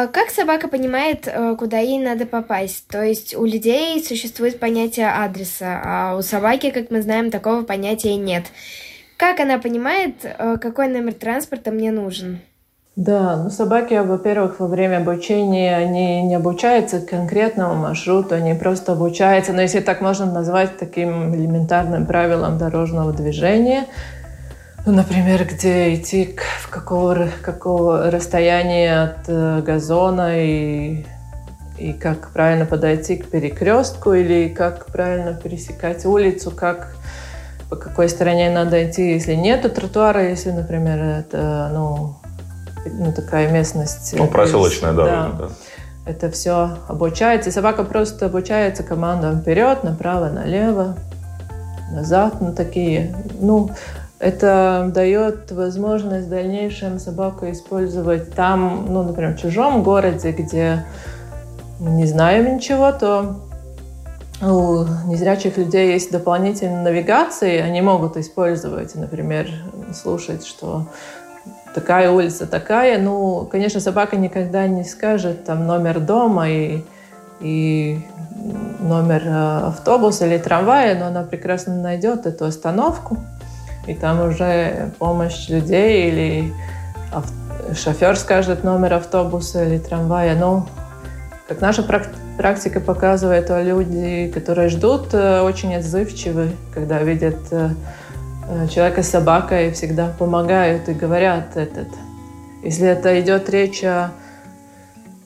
А 0.00 0.06
как 0.06 0.30
собака 0.30 0.68
понимает, 0.68 1.26
э, 1.26 1.56
куда 1.58 1.78
ей 1.78 1.98
надо 1.98 2.24
попасть? 2.24 2.86
То 2.86 3.02
есть 3.02 3.34
у 3.34 3.44
людей 3.44 4.00
существует 4.04 4.60
понятие 4.60 5.08
адреса, 5.08 5.82
а 5.84 6.16
у 6.16 6.22
собаки, 6.22 6.70
как 6.70 6.92
мы 6.92 7.02
знаем, 7.02 7.32
такого 7.32 7.62
понятия 7.62 8.14
нет. 8.14 8.44
Как 9.16 9.40
она 9.40 9.58
понимает, 9.58 10.14
э, 10.22 10.56
какой 10.60 10.86
номер 10.86 11.14
транспорта 11.14 11.72
мне 11.72 11.90
нужен? 11.90 12.38
Да, 12.94 13.42
ну 13.42 13.50
собаки, 13.50 13.94
во-первых, 13.94 14.60
во 14.60 14.68
время 14.68 14.98
обучения 14.98 15.76
они 15.76 16.22
не 16.22 16.36
обучаются 16.36 17.00
конкретному 17.00 17.74
маршруту, 17.74 18.36
они 18.36 18.54
просто 18.54 18.92
обучаются, 18.92 19.52
но 19.52 19.62
если 19.62 19.80
так 19.80 20.00
можно 20.00 20.26
назвать, 20.26 20.78
таким 20.78 21.34
элементарным 21.34 22.06
правилам 22.06 22.56
дорожного 22.56 23.12
движения– 23.12 23.86
ну, 24.88 24.94
например, 24.94 25.44
где 25.44 25.94
идти, 25.94 26.34
в 26.62 26.70
какого, 26.70 27.28
какого 27.42 28.10
расстояния 28.10 29.02
от 29.02 29.28
э, 29.28 29.60
газона 29.60 30.42
и, 30.42 31.04
и 31.76 31.92
как 31.92 32.30
правильно 32.30 32.64
подойти 32.64 33.18
к 33.18 33.28
перекрестку 33.28 34.14
или 34.14 34.48
как 34.48 34.86
правильно 34.86 35.34
пересекать 35.34 36.06
улицу, 36.06 36.50
как 36.50 36.94
по 37.68 37.76
какой 37.76 38.08
стороне 38.08 38.48
надо 38.48 38.88
идти, 38.88 39.12
если 39.12 39.34
нету 39.34 39.68
тротуара, 39.68 40.26
если, 40.26 40.52
например, 40.52 40.98
это 40.98 41.68
ну, 41.74 42.16
ну 42.86 43.12
такая 43.12 43.52
местность. 43.52 44.14
Ну, 44.16 44.26
проселочная 44.26 44.94
дорога, 44.94 45.36
да. 45.38 45.48
да. 45.48 45.48
Это 46.06 46.30
все 46.30 46.78
обучается. 46.88 47.50
И 47.50 47.52
собака 47.52 47.84
просто 47.84 48.24
обучается 48.24 48.82
командам 48.82 49.42
вперед, 49.42 49.84
направо, 49.84 50.30
налево, 50.30 50.96
назад, 51.92 52.40
ну 52.40 52.54
такие. 52.54 53.14
Ну, 53.38 53.70
это 54.18 54.90
дает 54.92 55.52
возможность 55.52 56.26
в 56.26 56.30
дальнейшем 56.30 56.98
собаку 56.98 57.50
использовать 57.50 58.34
там, 58.34 58.86
ну, 58.88 59.02
например, 59.04 59.34
в 59.36 59.40
чужом 59.40 59.82
городе, 59.82 60.32
где 60.32 60.84
не 61.78 62.06
знаем 62.06 62.56
ничего, 62.56 62.90
то 62.90 63.36
у 64.42 64.84
незрячих 65.06 65.56
людей 65.56 65.92
есть 65.92 66.10
дополнительные 66.10 66.82
навигации, 66.82 67.58
они 67.60 67.80
могут 67.80 68.16
использовать, 68.16 68.94
например, 68.96 69.48
слушать, 69.92 70.44
что 70.44 70.86
такая 71.74 72.10
улица 72.10 72.46
такая. 72.46 73.00
Ну, 73.00 73.46
конечно, 73.50 73.80
собака 73.80 74.16
никогда 74.16 74.66
не 74.66 74.82
скажет 74.82 75.44
там 75.44 75.66
номер 75.66 76.00
дома 76.00 76.48
и, 76.48 76.82
и 77.40 78.00
номер 78.80 79.22
э, 79.24 79.66
автобуса 79.68 80.26
или 80.26 80.38
трамвая, 80.38 80.98
но 80.98 81.06
она 81.06 81.22
прекрасно 81.22 81.76
найдет 81.80 82.26
эту 82.26 82.46
остановку 82.46 83.18
и 83.88 83.94
там 83.94 84.20
уже 84.20 84.90
помощь 84.98 85.48
людей 85.48 86.10
или 86.10 86.52
шофер 87.74 88.16
скажет 88.16 88.64
номер 88.64 88.94
автобуса 88.94 89.64
или 89.64 89.78
трамвая. 89.78 90.36
Но, 90.36 90.68
как 91.48 91.60
наша 91.60 91.82
практика 92.36 92.80
показывает, 92.80 93.46
то 93.46 93.62
люди, 93.62 94.30
которые 94.32 94.68
ждут, 94.68 95.14
э, 95.14 95.40
очень 95.40 95.74
отзывчивы, 95.74 96.50
когда 96.74 97.02
видят 97.02 97.38
э, 97.50 97.70
э, 98.48 98.68
человека 98.68 99.02
с 99.02 99.08
собакой, 99.08 99.72
всегда 99.72 100.12
помогают 100.18 100.88
и 100.88 100.92
говорят 100.92 101.56
этот. 101.56 101.88
Если 102.62 102.86
это 102.86 103.18
идет 103.20 103.48
речь 103.50 103.82
о 103.84 104.10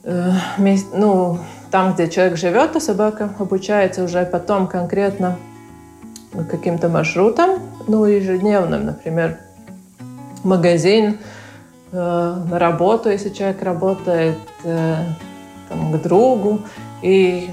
ну, 0.05 1.39
там, 1.71 1.93
где 1.93 2.09
человек 2.09 2.37
живет, 2.37 2.73
то 2.73 2.81
собака 2.81 3.29
обучается 3.39 4.03
уже 4.03 4.25
потом 4.25 4.67
конкретно 4.67 5.37
каким-то 6.49 6.89
маршрутом, 6.89 7.59
ну, 7.87 8.05
ежедневным, 8.05 8.85
например, 8.85 9.37
магазин, 10.43 11.17
э, 11.91 11.95
на 11.95 12.59
работу, 12.59 13.09
если 13.09 13.29
человек 13.29 13.61
работает, 13.61 14.37
э, 14.63 14.95
там, 15.69 15.91
к 15.91 16.01
другу, 16.01 16.61
и 17.01 17.49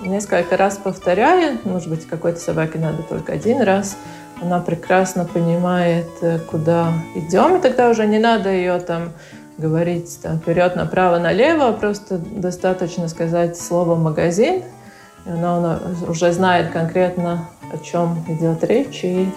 несколько 0.00 0.56
раз 0.56 0.76
повторяя, 0.76 1.58
может 1.64 1.88
быть, 1.88 2.06
какой-то 2.06 2.38
собаке 2.38 2.78
надо 2.78 3.02
только 3.02 3.32
один 3.32 3.62
раз, 3.62 3.96
она 4.40 4.60
прекрасно 4.60 5.24
понимает, 5.24 6.08
э, 6.20 6.38
куда 6.38 6.92
идем, 7.14 7.56
и 7.56 7.60
тогда 7.60 7.88
уже 7.90 8.06
не 8.06 8.18
надо 8.18 8.50
ее 8.50 8.78
там 8.80 9.12
говорить 9.58 10.20
там, 10.22 10.38
вперед, 10.38 10.76
направо, 10.76 11.18
налево, 11.18 11.72
просто 11.72 12.18
достаточно 12.18 13.08
сказать 13.08 13.56
слово 13.56 13.94
«магазин», 13.94 14.62
и 15.26 15.30
она 15.30 15.78
уже 16.08 16.32
знает 16.32 16.70
конкретно, 16.70 17.48
о 17.72 17.78
чем 17.78 18.24
идет 18.28 18.64
речь, 18.64 19.04
и 19.04 19.28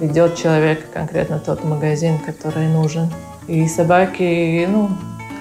ведет 0.00 0.36
человек 0.36 0.90
конкретно 0.92 1.38
тот 1.38 1.64
магазин, 1.64 2.18
который 2.18 2.66
нужен. 2.68 3.10
И 3.48 3.66
собаки, 3.68 4.66
ну, 4.66 4.90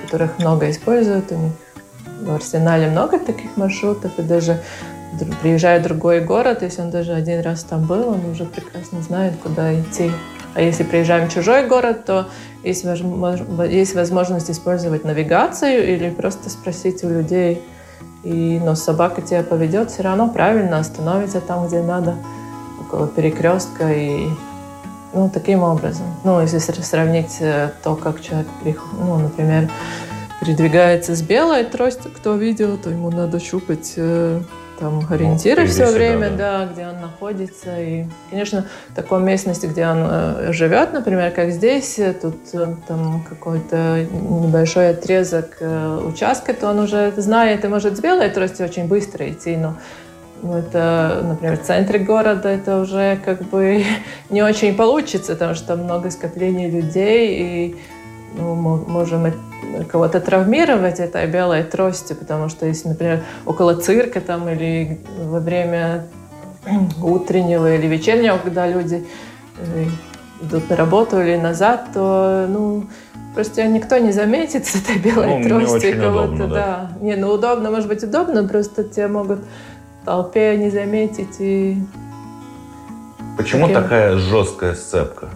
которых 0.04 0.40
много 0.40 0.70
используют, 0.70 1.32
у 1.32 1.36
них 1.36 1.54
в 2.22 2.34
арсенале 2.34 2.88
много 2.88 3.20
таких 3.20 3.58
маршрутов, 3.58 4.12
и 4.18 4.22
даже 4.22 4.62
приезжая 5.42 5.80
в 5.80 5.84
другой 5.84 6.22
город, 6.22 6.62
если 6.62 6.82
он 6.82 6.92
даже 6.92 7.14
один 7.14 7.42
раз 7.42 7.64
там 7.64 7.86
был, 7.86 8.10
он 8.10 8.26
уже 8.32 8.46
прекрасно 8.46 9.02
знает, 9.02 9.34
куда 9.42 9.74
идти. 9.80 10.12
А 10.54 10.62
если 10.62 10.84
приезжаем 10.84 11.30
в 11.30 11.34
чужой 11.34 11.68
город, 11.68 12.06
то 12.06 12.28
есть, 12.64 12.84
есть 12.84 13.96
возможность 13.96 14.52
использовать 14.52 15.04
навигацию 15.04 15.94
или 15.94 16.10
просто 16.10 16.50
спросить 16.50 17.04
у 17.04 17.10
людей, 17.10 17.62
и, 18.24 18.60
но 18.64 18.76
собака 18.76 19.22
тебя 19.22 19.44
поведет 19.44 19.92
все 19.92 20.04
равно 20.04 20.30
правильно, 20.30 20.80
остановится 20.80 21.42
там, 21.42 21.68
где 21.68 21.82
надо, 21.82 22.16
около 22.80 23.08
перекрестка 23.08 23.92
и 23.92 24.28
ну, 25.14 25.30
таким 25.30 25.64
образом. 25.64 26.06
Ну, 26.24 26.42
если 26.42 26.60
сравнить 26.60 27.38
э, 27.40 27.72
то, 27.84 27.96
как 27.96 28.22
человек, 28.22 28.48
ну, 28.98 29.18
например, 29.18 29.70
передвигается 30.40 31.16
с 31.16 31.22
белой 31.22 31.64
тростью, 31.66 32.12
кто 32.12 32.36
видел, 32.36 32.78
то 32.78 32.90
ему 32.90 33.12
надо 33.12 33.40
щупать 33.40 33.94
э, 33.98 34.42
там 34.82 35.06
ориентиры 35.10 35.62
ну, 35.62 35.68
все 35.70 35.86
время, 35.86 36.32
да, 36.32 36.66
да. 36.66 36.66
где 36.66 36.88
он 36.88 37.00
находится. 37.00 37.80
И, 37.80 38.06
конечно, 38.30 38.66
в 38.90 38.96
такой 38.96 39.22
местности, 39.22 39.68
где 39.68 39.88
он 39.88 40.00
э, 40.02 40.52
живет, 40.52 40.92
например, 40.92 41.32
как 41.32 41.52
здесь, 41.52 42.00
тут 42.22 42.36
там 42.88 43.24
какой-то 43.30 44.06
небольшой 44.12 44.90
отрезок 44.90 45.62
участка, 46.04 46.54
то 46.54 46.70
он 46.70 46.80
уже 46.80 47.14
знает 47.16 47.64
и 47.64 47.68
может 47.68 47.96
с 47.96 48.02
белой 48.02 48.30
тростью 48.30 48.66
очень 48.66 48.88
быстро 48.88 49.30
идти, 49.30 49.56
но 49.56 49.78
ну, 50.42 50.58
это, 50.58 51.22
например, 51.24 51.58
в 51.58 51.62
центре 51.62 52.00
города 52.00 52.50
это 52.50 52.80
уже 52.80 53.20
как 53.24 53.44
бы 53.44 53.86
не 54.32 54.42
очень 54.42 54.76
получится, 54.76 55.34
потому 55.34 55.54
что 55.54 55.76
много 55.76 56.10
скоплений 56.10 56.70
людей, 56.70 57.38
и 57.40 57.76
ну, 58.36 58.56
можем 58.56 59.28
кого-то 59.90 60.20
травмировать 60.20 61.00
этой 61.00 61.28
белой 61.28 61.64
тростью, 61.64 62.16
потому 62.16 62.50
что 62.50 62.66
если, 62.66 62.90
например, 62.90 63.24
около 63.46 63.76
цирка 63.76 64.22
там 64.22 64.50
или 64.50 65.00
во 65.18 65.40
время 65.40 66.06
утреннего 67.02 67.76
или 67.76 67.88
вечернего, 67.88 68.38
когда 68.38 68.68
люди 68.68 69.06
э, 69.58 69.86
идут 70.42 70.70
на 70.70 70.76
работу 70.76 71.20
или 71.22 71.38
назад, 71.38 71.88
то 71.94 72.46
ну, 72.50 72.86
просто 73.34 73.66
никто 73.68 73.98
не 73.98 74.12
заметит 74.12 74.66
с 74.66 74.76
этой 74.76 74.98
белой 74.98 75.40
ну, 75.40 75.48
тростью 75.48 76.00
кого-то. 76.00 76.48
Да. 76.48 76.48
да. 76.48 76.92
Не, 77.02 77.16
ну 77.16 77.32
удобно, 77.32 77.72
может 77.72 77.88
быть, 77.88 78.04
удобно, 78.04 78.48
просто 78.48 78.84
тебя 78.84 79.08
могут 79.08 79.40
толпе 80.06 80.58
не 80.58 80.70
заметить. 80.70 81.36
И... 81.40 81.78
Почему 83.38 83.68
таким... 83.68 83.84
такая 83.84 84.18
жесткая 84.18 84.76
сцепка 84.76 85.30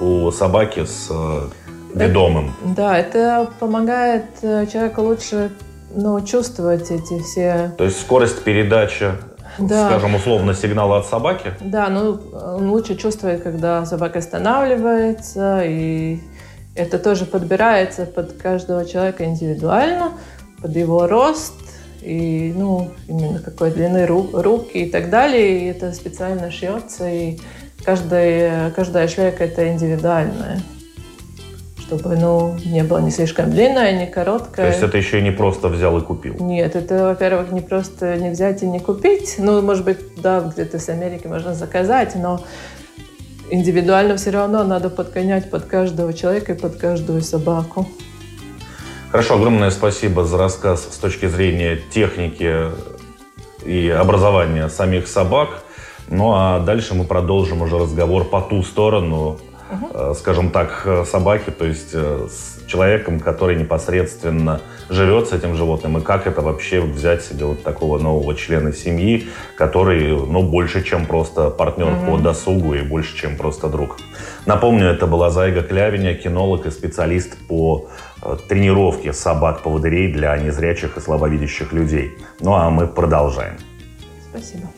у 0.00 0.30
собаки 0.30 0.84
с 0.84 1.08
э, 1.10 1.48
ведомым? 2.04 2.54
Да, 2.64 2.98
это 2.98 3.48
помогает 3.58 4.24
э, 4.42 4.66
человеку 4.66 5.02
лучше 5.02 5.50
ну, 5.94 6.20
чувствовать 6.20 6.90
эти 6.90 7.20
все... 7.22 7.72
То 7.78 7.84
есть 7.84 8.00
скорость 8.00 8.42
передачи 8.44 9.12
да. 9.58 9.88
скажем, 9.88 10.14
условно, 10.14 10.54
сигнала 10.54 10.98
от 10.98 11.06
собаки? 11.06 11.52
Да, 11.60 11.88
ну, 11.88 12.20
он 12.32 12.70
лучше 12.70 12.96
чувствует, 12.96 13.42
когда 13.42 13.84
собака 13.86 14.18
останавливается, 14.18 15.62
и 15.64 16.20
Это 16.74 16.98
тоже 16.98 17.24
подбирается 17.24 18.04
под 18.04 18.34
каждого 18.34 18.84
человека 18.84 19.24
индивидуально, 19.24 20.12
под 20.60 20.76
его 20.76 21.06
рост 21.06 21.54
и, 22.02 22.52
ну, 22.54 22.90
именно 23.08 23.38
какой 23.38 23.70
длины 23.70 24.04
рук, 24.04 24.34
руки 24.34 24.84
и 24.84 24.90
так 24.90 25.08
далее. 25.08 25.60
И 25.60 25.64
это 25.70 25.92
специально 25.92 26.50
шьется, 26.50 27.08
и 27.08 27.38
каждая, 27.82 28.70
каждая 28.72 29.08
шлейка 29.08 29.44
это 29.44 29.72
индивидуальная 29.72 30.60
чтобы 31.86 32.16
ну, 32.16 32.56
не 32.64 32.82
было 32.82 32.98
ни 32.98 33.10
слишком 33.10 33.50
длинное, 33.50 33.92
ни 33.92 34.10
короткое. 34.10 34.66
То 34.66 34.66
есть 34.66 34.82
это 34.82 34.98
еще 34.98 35.20
и 35.20 35.22
не 35.22 35.30
просто 35.30 35.68
взял 35.68 35.96
и 35.98 36.00
купил? 36.00 36.34
Нет, 36.40 36.74
это, 36.74 37.04
во-первых, 37.04 37.52
не 37.52 37.60
просто 37.60 38.16
не 38.16 38.30
взять 38.30 38.62
и 38.62 38.66
не 38.66 38.80
купить. 38.80 39.36
Ну, 39.38 39.62
может 39.62 39.84
быть, 39.84 39.98
да, 40.16 40.40
где-то 40.40 40.80
с 40.80 40.88
Америки 40.88 41.28
можно 41.28 41.54
заказать, 41.54 42.16
но 42.16 42.42
индивидуально 43.50 44.16
все 44.16 44.30
равно 44.30 44.64
надо 44.64 44.90
подгонять 44.90 45.48
под 45.48 45.66
каждого 45.66 46.12
человека 46.12 46.54
и 46.54 46.58
под 46.58 46.76
каждую 46.76 47.22
собаку. 47.22 47.86
Хорошо, 49.12 49.36
огромное 49.36 49.70
спасибо 49.70 50.24
за 50.24 50.38
рассказ 50.38 50.88
с 50.90 50.98
точки 50.98 51.26
зрения 51.26 51.78
техники 51.90 52.64
и 53.64 53.88
образования 53.88 54.68
самих 54.68 55.06
собак. 55.06 55.62
Ну 56.08 56.32
а 56.34 56.58
дальше 56.58 56.94
мы 56.94 57.04
продолжим 57.04 57.62
уже 57.62 57.78
разговор 57.78 58.24
по 58.24 58.40
ту 58.40 58.64
сторону, 58.64 59.38
угу. 59.70 60.14
скажем 60.14 60.50
так, 60.50 60.86
собаки, 61.06 61.50
то 61.50 61.64
есть 61.64 61.90
э, 61.92 62.28
с 62.28 62.56
человеком, 62.66 63.20
который 63.20 63.56
непосредственно 63.56 64.60
живет 64.88 65.28
с 65.28 65.32
этим 65.32 65.54
животным, 65.54 65.98
и 65.98 66.00
как 66.00 66.26
это 66.26 66.42
вообще 66.42 66.80
взять 66.80 67.22
себе 67.22 67.44
вот 67.44 67.62
такого 67.62 67.98
нового 67.98 68.34
члена 68.34 68.72
семьи, 68.72 69.28
который, 69.56 70.10
ну, 70.10 70.42
больше, 70.42 70.82
чем 70.82 71.06
просто 71.06 71.50
партнер 71.50 71.86
mm 71.86 72.06
по 72.06 72.18
досугу 72.18 72.74
и 72.74 72.82
больше, 72.82 73.16
чем 73.16 73.36
просто 73.36 73.68
друг. 73.68 73.98
Напомню, 74.44 74.86
это 74.86 75.06
была 75.06 75.30
Зайга 75.30 75.62
Клявиня, 75.62 76.14
кинолог 76.14 76.66
и 76.66 76.70
специалист 76.70 77.36
по 77.48 77.88
э, 78.22 78.36
тренировке 78.48 79.12
собак-поводырей 79.12 80.12
для 80.12 80.36
незрячих 80.36 80.96
и 80.96 81.00
слабовидящих 81.00 81.72
людей. 81.72 82.12
Ну, 82.40 82.54
а 82.54 82.70
мы 82.70 82.86
продолжаем. 82.86 83.56
Спасибо. 84.30 84.68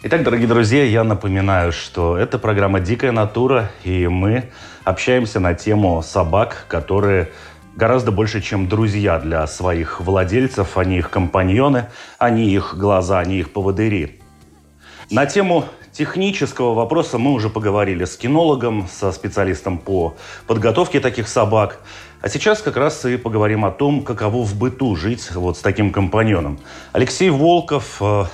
Итак, 0.00 0.22
дорогие 0.22 0.46
друзья, 0.46 0.84
я 0.84 1.02
напоминаю, 1.02 1.72
что 1.72 2.16
это 2.16 2.38
программа 2.38 2.78
«Дикая 2.78 3.10
натура», 3.10 3.72
и 3.82 4.06
мы 4.06 4.52
общаемся 4.84 5.40
на 5.40 5.54
тему 5.54 6.00
собак, 6.02 6.66
которые 6.68 7.32
гораздо 7.74 8.12
больше, 8.12 8.40
чем 8.40 8.68
друзья 8.68 9.18
для 9.18 9.44
своих 9.48 10.00
владельцев. 10.00 10.78
Они 10.78 10.98
их 10.98 11.10
компаньоны, 11.10 11.86
они 12.16 12.48
их 12.48 12.76
глаза, 12.78 13.18
они 13.18 13.40
их 13.40 13.52
поводыри. 13.52 14.20
На 15.10 15.26
тему 15.26 15.64
технического 15.90 16.74
вопроса 16.74 17.18
мы 17.18 17.32
уже 17.32 17.50
поговорили 17.50 18.04
с 18.04 18.16
кинологом, 18.16 18.86
со 18.88 19.10
специалистом 19.10 19.78
по 19.78 20.14
подготовке 20.46 21.00
таких 21.00 21.26
собак. 21.26 21.80
А 22.20 22.28
сейчас 22.28 22.62
как 22.62 22.76
раз 22.76 23.04
и 23.04 23.16
поговорим 23.16 23.64
о 23.64 23.72
том, 23.72 24.04
каково 24.04 24.44
в 24.44 24.56
быту 24.56 24.94
жить 24.94 25.28
вот 25.34 25.56
с 25.56 25.60
таким 25.60 25.90
компаньоном. 25.90 26.60
Алексей 26.92 27.30
Волков 27.30 27.96
э, 28.00 28.26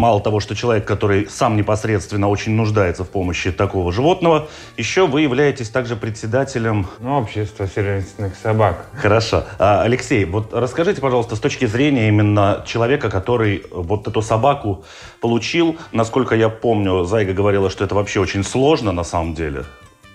Мало 0.00 0.22
того, 0.22 0.40
что 0.40 0.56
человек, 0.56 0.86
который 0.86 1.28
сам 1.28 1.58
непосредственно 1.58 2.26
очень 2.30 2.52
нуждается 2.52 3.04
в 3.04 3.10
помощи 3.10 3.52
такого 3.52 3.92
животного, 3.92 4.48
еще 4.78 5.06
вы 5.06 5.20
являетесь 5.20 5.68
также 5.68 5.94
председателем... 5.94 6.86
Ну, 7.00 7.18
общества 7.18 7.66
сервисных 7.66 8.34
собак. 8.34 8.86
Хорошо. 8.94 9.44
А, 9.58 9.82
Алексей, 9.82 10.24
вот 10.24 10.54
расскажите, 10.54 11.02
пожалуйста, 11.02 11.36
с 11.36 11.38
точки 11.38 11.66
зрения 11.66 12.08
именно 12.08 12.64
человека, 12.66 13.10
который 13.10 13.62
вот 13.70 14.08
эту 14.08 14.22
собаку 14.22 14.86
получил, 15.20 15.76
насколько 15.92 16.34
я 16.34 16.48
помню, 16.48 17.04
Зайга 17.04 17.34
говорила, 17.34 17.68
что 17.68 17.84
это 17.84 17.94
вообще 17.94 18.20
очень 18.20 18.42
сложно 18.42 18.92
на 18.92 19.04
самом 19.04 19.34
деле. 19.34 19.64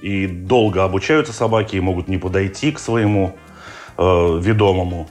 И 0.02 0.26
долго 0.26 0.84
обучаются 0.84 1.32
собаки 1.32 1.76
и 1.76 1.80
могут 1.80 2.08
не 2.08 2.18
подойти 2.18 2.72
к 2.72 2.80
своему 2.80 3.36
э, 4.00 4.40
ведомому. 4.42 5.08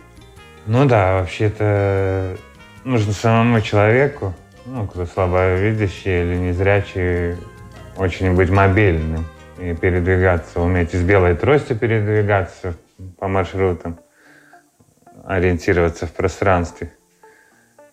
Ну 0.66 0.84
да, 0.84 1.20
вообще-то 1.20 2.37
нужно 2.82 3.12
самому 3.12 3.60
человеку 3.60 4.34
ну, 4.66 4.87
кто 4.87 5.07
слабовидящий 5.07 6.22
или 6.22 6.37
незрячий, 6.37 7.37
очень 7.96 8.35
быть 8.35 8.50
мобильным 8.50 9.27
и 9.59 9.74
передвигаться, 9.74 10.61
уметь 10.61 10.94
из 10.94 11.03
белой 11.03 11.37
трости 11.37 11.74
передвигаться 11.74 12.74
по 13.18 13.29
маршрутам, 13.29 13.98
ориентироваться 15.24 16.07
в 16.07 16.12
пространстве. 16.12 16.92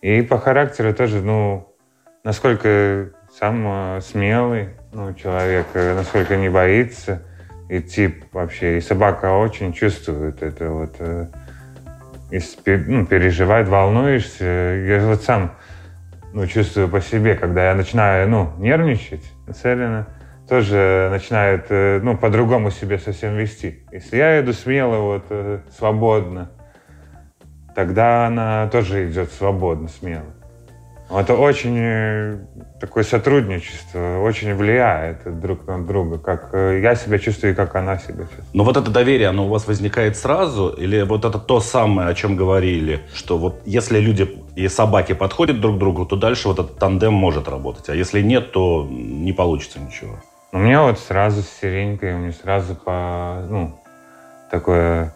И 0.00 0.22
по 0.22 0.38
характеру 0.38 0.92
тоже, 0.94 1.20
ну, 1.20 1.68
насколько 2.24 3.10
сам 3.38 3.64
э, 3.66 4.00
смелый 4.00 4.70
ну, 4.92 5.14
человек, 5.14 5.66
э, 5.74 5.94
насколько 5.94 6.36
не 6.36 6.48
боится, 6.48 7.22
и 7.68 7.80
тип 7.80 8.24
вообще. 8.32 8.78
И 8.78 8.80
собака 8.80 9.32
очень 9.32 9.72
чувствует 9.72 10.42
это 10.42 10.68
вот, 10.68 10.96
э, 10.98 11.28
и 12.30 12.40
ну, 12.66 13.06
переживает, 13.06 13.68
волнуешься. 13.68 14.44
Я 14.44 15.06
вот 15.06 15.22
сам 15.22 15.54
ну, 16.32 16.46
чувствую 16.46 16.88
по 16.88 17.00
себе, 17.00 17.34
когда 17.34 17.68
я 17.68 17.74
начинаю, 17.74 18.28
ну, 18.28 18.52
нервничать, 18.58 19.24
Селина 19.54 20.06
тоже 20.48 21.08
начинает, 21.10 21.66
э, 21.70 22.00
ну, 22.02 22.16
по-другому 22.16 22.70
себе 22.70 22.98
совсем 22.98 23.36
вести. 23.36 23.86
Если 23.92 24.16
я 24.16 24.40
иду 24.40 24.52
смело, 24.52 24.98
вот, 24.98 25.24
э, 25.30 25.60
свободно, 25.70 26.50
тогда 27.74 28.26
она 28.26 28.68
тоже 28.68 29.08
идет 29.08 29.30
свободно, 29.32 29.88
смело. 29.88 30.34
Это 31.14 31.34
очень 31.34 31.76
э, 31.78 32.38
такое 32.80 33.04
сотрудничество, 33.04 34.20
очень 34.20 34.54
влияет 34.54 35.40
друг 35.40 35.66
на 35.66 35.84
друга, 35.84 36.18
как 36.18 36.50
э, 36.54 36.80
я 36.82 36.94
себя 36.94 37.18
чувствую 37.18 37.52
и 37.52 37.56
как 37.56 37.74
она 37.76 37.98
себя 37.98 38.24
чувствует. 38.24 38.54
Но 38.54 38.64
вот 38.64 38.76
это 38.78 38.90
доверие, 38.90 39.28
оно 39.28 39.46
у 39.46 39.48
вас 39.48 39.66
возникает 39.66 40.16
сразу? 40.16 40.68
Или 40.68 41.02
вот 41.02 41.24
это 41.24 41.38
то 41.38 41.60
самое, 41.60 42.08
о 42.08 42.14
чем 42.14 42.34
говорили, 42.34 43.00
что 43.14 43.36
вот 43.36 43.60
если 43.66 44.00
люди 44.00 44.26
и 44.56 44.68
собаки 44.68 45.12
подходят 45.12 45.60
друг 45.60 45.76
к 45.76 45.78
другу, 45.78 46.06
то 46.06 46.16
дальше 46.16 46.48
вот 46.48 46.58
этот 46.58 46.78
тандем 46.78 47.12
может 47.12 47.46
работать, 47.46 47.90
а 47.90 47.94
если 47.94 48.22
нет, 48.22 48.52
то 48.52 48.88
не 48.90 49.32
получится 49.32 49.80
ничего? 49.80 50.16
У 50.52 50.58
меня 50.58 50.82
вот 50.82 50.98
сразу 50.98 51.42
с 51.42 51.48
Сиренькой, 51.60 52.14
у 52.14 52.18
меня 52.18 52.32
сразу 52.32 52.74
по, 52.74 53.44
ну, 53.48 53.78
такое 54.50 55.14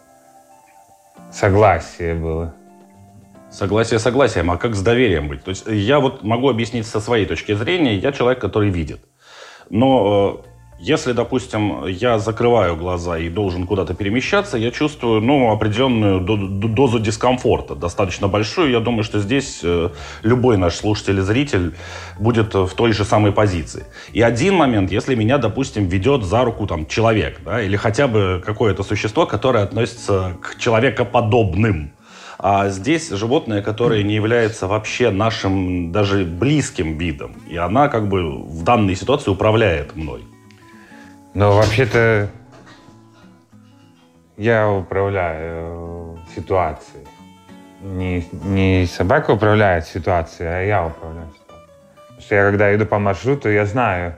согласие 1.31 2.13
было. 2.13 2.53
Согласие 3.57 3.97
согласием, 3.97 4.51
а 4.51 4.57
как 4.57 4.75
с 4.75 4.83
доверием 4.83 5.29
быть? 5.29 5.43
То 5.43 5.49
есть 5.49 5.65
я 5.65 5.99
вот 5.99 6.21
могу 6.21 6.47
объяснить 6.47 6.85
со 6.85 6.99
своей 6.99 7.25
точки 7.25 7.55
зрения, 7.55 7.95
я 7.97 8.11
человек, 8.11 8.39
который 8.39 8.69
видит. 8.69 8.99
Но 9.71 10.43
э, 10.43 10.47
если, 10.79 11.11
допустим, 11.13 11.87
я 11.87 12.19
закрываю 12.19 12.75
глаза 12.75 13.17
и 13.17 13.29
должен 13.29 13.65
куда-то 13.65 13.95
перемещаться, 13.95 14.59
я 14.59 14.69
чувствую 14.69 15.21
ну, 15.21 15.51
определенную 15.51 16.19
дозу 16.19 16.99
дискомфорта, 16.99 17.73
достаточно 17.73 18.27
большую. 18.27 18.69
Я 18.69 18.79
думаю, 18.79 19.03
что 19.03 19.19
здесь 19.19 19.61
э, 19.63 19.89
любой 20.21 20.57
наш 20.57 20.75
слушатель 20.75 21.17
и 21.17 21.21
зритель 21.21 21.73
будет 22.19 22.53
в 22.53 22.69
той 22.75 22.91
же 22.91 23.05
самой 23.05 23.31
позиции. 23.31 23.85
И 24.13 24.21
один 24.21 24.53
момент, 24.53 24.91
если 24.91 25.15
меня, 25.15 25.39
допустим, 25.39 25.87
ведет 25.87 26.23
за 26.23 26.43
руку 26.43 26.67
там, 26.67 26.85
человек, 26.85 27.39
да, 27.43 27.59
или 27.59 27.75
хотя 27.75 28.07
бы 28.07 28.39
какое-то 28.45 28.83
существо, 28.83 29.25
которое 29.25 29.63
относится 29.63 30.37
к 30.43 30.59
человекоподобным, 30.59 31.96
а 32.39 32.69
здесь 32.69 33.09
животное, 33.09 33.61
которое 33.61 34.03
не 34.03 34.13
является 34.13 34.67
вообще 34.67 35.09
нашим 35.09 35.91
даже 35.91 36.23
близким 36.23 36.97
видом. 36.97 37.33
И 37.47 37.57
она 37.57 37.87
как 37.87 38.07
бы 38.07 38.43
в 38.43 38.63
данной 38.63 38.95
ситуации 38.95 39.31
управляет 39.31 39.95
мной. 39.95 40.23
Но 41.33 41.55
вообще-то 41.55 42.29
я 44.37 44.69
управляю 44.69 46.19
ситуацией. 46.35 47.05
Не, 47.81 48.25
не 48.43 48.85
собака 48.85 49.31
управляет 49.31 49.87
ситуацией, 49.87 50.49
а 50.49 50.61
я 50.61 50.85
управляю 50.85 51.27
ситуацией. 51.27 51.71
Потому 52.07 52.21
что 52.21 52.35
я 52.35 52.49
когда 52.49 52.75
иду 52.75 52.85
по 52.85 52.99
маршруту, 52.99 53.49
я 53.49 53.65
знаю 53.65 54.15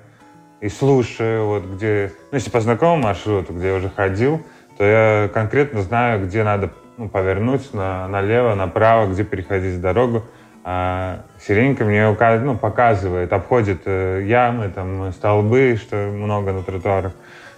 и 0.62 0.67
слушаю, 0.67 1.45
вот 1.45 1.63
где... 1.65 2.12
Ну, 2.32 2.36
если 2.36 2.49
по 2.49 2.60
знакомому 2.60 3.03
маршруту, 3.03 3.53
где 3.53 3.69
я 3.69 3.75
уже 3.75 3.89
ходил, 3.89 4.41
то 4.77 4.84
я 4.84 5.29
конкретно 5.34 5.82
знаю, 5.82 6.25
где 6.25 6.43
надо 6.43 6.71
ну, 6.99 7.07
повернуть 7.07 7.73
на, 7.73 8.07
налево, 8.09 8.55
направо, 8.55 9.07
где 9.07 9.23
переходить 9.23 9.79
дорогу. 9.79 10.23
А 10.65 11.21
сиренька 11.41 11.85
мне 11.85 12.13
ну, 12.41 12.57
показывает, 12.57 13.31
обходит 13.31 13.83
э, 13.85 14.23
ямы, 14.25 14.69
там, 14.69 15.12
столбы, 15.13 15.79
что 15.81 15.95
много 15.95 16.51
на 16.51 16.62
тротуарах, 16.62 17.13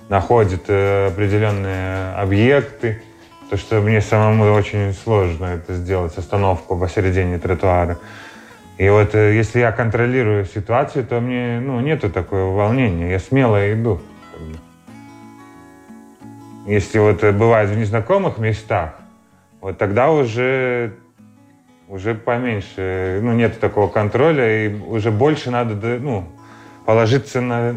находит 0.10 0.66
э, 0.68 1.08
определенные 1.08 2.14
объекты, 2.14 3.02
то, 3.50 3.58
что 3.58 3.82
мне 3.82 4.00
самому 4.00 4.54
очень 4.54 4.94
сложно 4.94 5.46
это 5.46 5.74
сделать, 5.74 6.16
остановку 6.16 6.78
посередине 6.78 7.40
тротуара. 7.40 7.98
И 8.78 8.88
вот 8.90 9.16
э, 9.16 9.36
если 9.36 9.60
я 9.60 9.72
контролирую 9.72 10.46
ситуацию, 10.46 11.04
то 11.04 11.20
мне 11.20 11.60
ну, 11.60 11.80
нету 11.80 12.12
такого 12.12 12.56
волнения, 12.56 13.10
я 13.10 13.18
смело 13.18 13.74
иду. 13.74 14.00
Если 16.68 17.00
вот 17.00 17.24
бывает 17.24 17.72
в 17.72 17.78
незнакомых 17.78 18.38
местах, 18.38 19.01
вот 19.62 19.78
тогда 19.78 20.12
уже 20.12 20.94
уже 21.88 22.16
поменьше, 22.16 23.20
ну, 23.22 23.34
нет 23.34 23.60
такого 23.60 23.88
контроля, 23.88 24.66
и 24.66 24.74
уже 24.74 25.12
больше 25.12 25.52
надо, 25.52 25.76
ну, 26.00 26.24
положиться 26.86 27.42
на, 27.42 27.76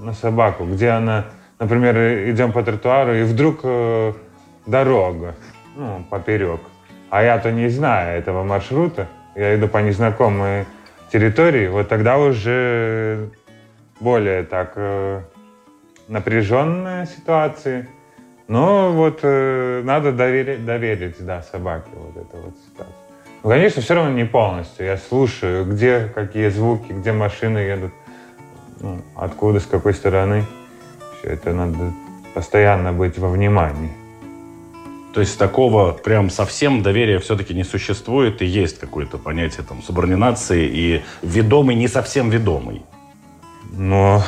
на 0.00 0.12
собаку, 0.14 0.64
где 0.64 0.90
она 0.90 1.26
например, 1.62 2.30
идем 2.30 2.52
по 2.52 2.62
тротуару, 2.62 3.14
и 3.14 3.22
вдруг 3.22 3.60
э, 3.62 4.12
дорога, 4.66 5.36
ну, 5.76 6.04
поперек. 6.10 6.60
А 7.08 7.22
я-то 7.22 7.52
не 7.52 7.68
знаю 7.68 8.18
этого 8.18 8.42
маршрута. 8.42 9.06
Я 9.36 9.54
иду 9.54 9.68
по 9.68 9.78
незнакомой 9.78 10.66
территории. 11.12 11.68
Вот 11.68 11.88
тогда 11.88 12.18
уже 12.18 13.30
более 14.00 14.42
так 14.42 14.72
э, 14.74 15.20
напряженная 16.08 17.06
ситуация. 17.06 17.86
Но 18.52 18.92
вот 18.92 19.20
э, 19.22 19.80
надо 19.82 20.12
доверить, 20.12 20.66
доверить, 20.66 21.24
да, 21.24 21.40
собаке 21.40 21.88
вот 21.94 22.14
эту 22.18 22.36
вот 22.36 22.54
ситуацию. 22.66 22.94
Ну, 23.42 23.48
конечно, 23.48 23.80
все 23.80 23.94
равно 23.94 24.10
не 24.10 24.26
полностью. 24.26 24.84
Я 24.84 24.98
слушаю, 24.98 25.64
где 25.64 26.12
какие 26.14 26.50
звуки, 26.50 26.92
где 26.92 27.12
машины 27.12 27.56
едут, 27.56 27.94
ну, 28.80 29.00
откуда, 29.16 29.58
с 29.58 29.64
какой 29.64 29.94
стороны. 29.94 30.44
Все 31.18 31.30
это 31.30 31.54
надо 31.54 31.94
постоянно 32.34 32.92
быть 32.92 33.16
во 33.16 33.30
внимании. 33.30 33.90
То 35.14 35.20
есть 35.20 35.38
такого 35.38 35.92
прям 35.92 36.28
совсем 36.28 36.82
доверия 36.82 37.20
все-таки 37.20 37.54
не 37.54 37.64
существует, 37.64 38.42
и 38.42 38.44
есть 38.44 38.78
какое-то 38.78 39.16
понятие 39.16 39.64
там 39.66 39.82
субординации 39.82 40.68
и 40.68 41.02
ведомый, 41.22 41.74
не 41.74 41.88
совсем 41.88 42.28
ведомый. 42.28 42.82
Но 43.70 44.22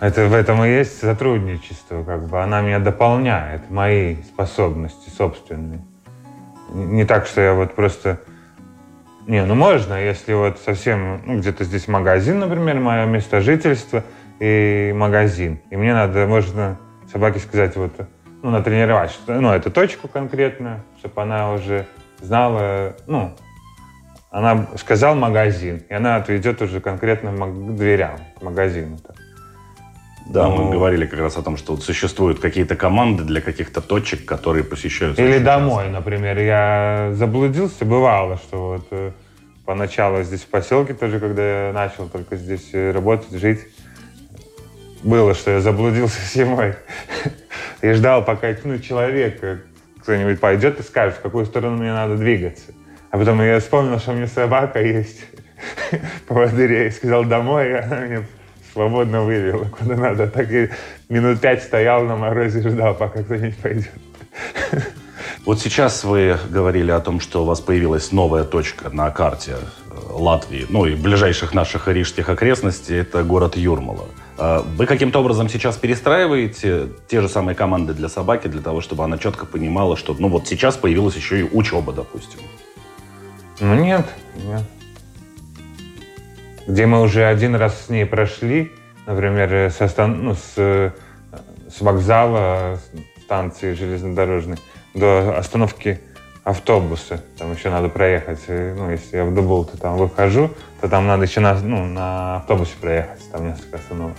это 0.00 0.26
в 0.26 0.34
этом 0.34 0.64
и 0.64 0.70
есть 0.70 0.98
сотрудничество, 0.98 2.02
как 2.02 2.26
бы 2.26 2.42
она 2.42 2.62
меня 2.62 2.78
дополняет, 2.78 3.70
мои 3.70 4.16
способности 4.22 5.10
собственные. 5.10 5.84
Не 6.72 7.04
так, 7.04 7.26
что 7.26 7.40
я 7.40 7.52
вот 7.52 7.74
просто... 7.74 8.20
Не, 9.26 9.44
ну 9.44 9.54
можно, 9.54 10.02
если 10.02 10.32
вот 10.32 10.58
совсем, 10.58 11.20
ну, 11.26 11.38
где-то 11.38 11.64
здесь 11.64 11.86
магазин, 11.86 12.38
например, 12.38 12.80
мое 12.80 13.04
место 13.04 13.40
жительства 13.40 14.02
и 14.40 14.92
магазин. 14.96 15.60
И 15.70 15.76
мне 15.76 15.92
надо, 15.92 16.26
можно 16.26 16.78
собаке 17.12 17.38
сказать, 17.38 17.76
вот 17.76 17.92
ну, 18.42 18.50
натренировать, 18.50 19.10
что, 19.10 19.38
ну, 19.38 19.52
эту 19.52 19.70
точку 19.70 20.08
конкретно, 20.08 20.82
чтобы 20.98 21.20
она 21.20 21.52
уже 21.52 21.86
знала, 22.20 22.96
ну, 23.06 23.36
она 24.30 24.68
сказал 24.76 25.14
магазин, 25.14 25.82
и 25.88 25.92
она 25.92 26.16
отведет 26.16 26.62
уже 26.62 26.80
конкретно 26.80 27.32
к 27.32 27.76
дверям, 27.76 28.18
к 28.38 28.42
магазину. 28.42 28.96
-то. 28.96 29.14
Да, 30.26 30.46
ну, 30.48 30.64
мы 30.64 30.72
говорили 30.72 31.06
как 31.06 31.20
раз 31.20 31.36
о 31.36 31.42
том, 31.42 31.56
что 31.56 31.74
вот 31.74 31.82
существуют 31.82 32.38
какие-то 32.38 32.76
команды 32.76 33.24
для 33.24 33.40
каких-то 33.40 33.80
точек, 33.80 34.24
которые 34.24 34.62
посещаются. 34.62 35.22
Или 35.22 35.38
домой, 35.38 35.84
часто. 35.84 35.98
например. 35.98 36.38
Я 36.38 37.10
заблудился, 37.14 37.84
бывало, 37.84 38.36
что 38.36 38.68
вот 38.68 38.86
э, 38.92 39.10
поначалу 39.64 40.22
здесь 40.22 40.42
в 40.42 40.46
поселке 40.46 40.94
тоже, 40.94 41.18
когда 41.18 41.68
я 41.68 41.72
начал 41.72 42.08
только 42.08 42.36
здесь 42.36 42.70
э, 42.72 42.92
работать, 42.92 43.32
жить, 43.32 43.60
было, 45.02 45.34
что 45.34 45.50
я 45.50 45.60
заблудился 45.60 46.20
зимой. 46.34 46.74
и 47.82 47.92
ждал, 47.92 48.24
пока 48.24 48.54
ну, 48.64 48.78
человек 48.78 49.42
э, 49.42 49.58
кто-нибудь 50.02 50.40
пойдет 50.40 50.80
и 50.80 50.82
скажет, 50.82 51.18
в 51.18 51.22
какую 51.22 51.46
сторону 51.46 51.76
мне 51.76 51.92
надо 51.92 52.16
двигаться. 52.16 52.72
А 53.10 53.18
потом 53.18 53.42
я 53.42 53.58
вспомнил, 53.58 53.98
что 53.98 54.12
у 54.12 54.14
меня 54.14 54.26
собака 54.26 54.80
есть 54.80 55.24
поводыря, 56.28 56.86
и 56.86 56.90
сказал 56.90 57.24
домой, 57.24 57.70
и 57.70 57.72
она 57.72 58.00
меня 58.00 58.22
свободно 58.72 59.22
вывела 59.22 59.64
куда 59.64 59.96
надо. 59.96 60.26
Так 60.26 60.50
и 60.50 60.70
минут 61.08 61.40
пять 61.40 61.62
стоял 61.62 62.04
на 62.04 62.16
морозе, 62.16 62.68
ждал, 62.68 62.94
пока 62.94 63.22
кто-нибудь 63.22 63.56
пойдет. 63.58 63.90
Вот 65.44 65.58
сейчас 65.58 66.04
вы 66.04 66.38
говорили 66.50 66.90
о 66.90 67.00
том, 67.00 67.18
что 67.18 67.42
у 67.42 67.46
вас 67.46 67.60
появилась 67.60 68.12
новая 68.12 68.44
точка 68.44 68.90
на 68.90 69.10
карте 69.10 69.56
э, 69.56 69.94
Латвии, 70.10 70.66
ну 70.68 70.84
и 70.84 70.94
ближайших 70.94 71.54
наших 71.54 71.88
рижских 71.88 72.28
окрестностей, 72.28 72.98
это 72.98 73.22
город 73.22 73.56
Юрмала. 73.56 74.06
А 74.36 74.64
вы 74.76 74.86
каким-то 74.86 75.20
образом 75.20 75.48
сейчас 75.48 75.76
перестраиваете 75.76 76.88
те 77.08 77.20
же 77.20 77.28
самые 77.28 77.54
команды 77.54 77.94
для 77.94 78.08
собаки, 78.08 78.48
для 78.48 78.60
того, 78.60 78.80
чтобы 78.80 79.02
она 79.04 79.18
четко 79.18 79.46
понимала, 79.46 79.96
что 79.96 80.14
ну 80.18 80.28
вот 80.28 80.46
сейчас 80.46 80.76
появилась 80.76 81.16
еще 81.16 81.40
и 81.40 81.42
учеба, 81.42 81.92
допустим? 81.92 82.40
Ну 83.60 83.74
нет, 83.74 84.06
нет. 84.36 84.62
Где 86.70 86.86
мы 86.86 87.00
уже 87.00 87.24
один 87.24 87.56
раз 87.56 87.86
с 87.86 87.88
ней 87.88 88.06
прошли, 88.06 88.70
например, 89.04 89.72
со, 89.72 90.06
ну, 90.06 90.36
с, 90.36 90.54
с 90.54 91.80
вокзала 91.80 92.78
станции 93.22 93.74
железнодорожной 93.74 94.56
до 94.94 95.36
остановки 95.36 96.00
автобуса. 96.44 97.24
Там 97.36 97.52
еще 97.52 97.70
надо 97.70 97.88
проехать. 97.88 98.38
Ну, 98.46 98.88
если 98.88 99.16
я 99.16 99.24
в 99.24 99.34
Дубул, 99.34 99.64
то 99.64 99.76
там 99.78 99.96
выхожу, 99.96 100.52
то 100.80 100.88
там 100.88 101.08
надо 101.08 101.24
еще 101.24 101.40
на, 101.40 101.54
ну, 101.54 101.86
на 101.86 102.36
автобусе 102.36 102.76
проехать. 102.80 103.28
Там 103.32 103.48
несколько 103.48 103.78
остановок. 103.78 104.16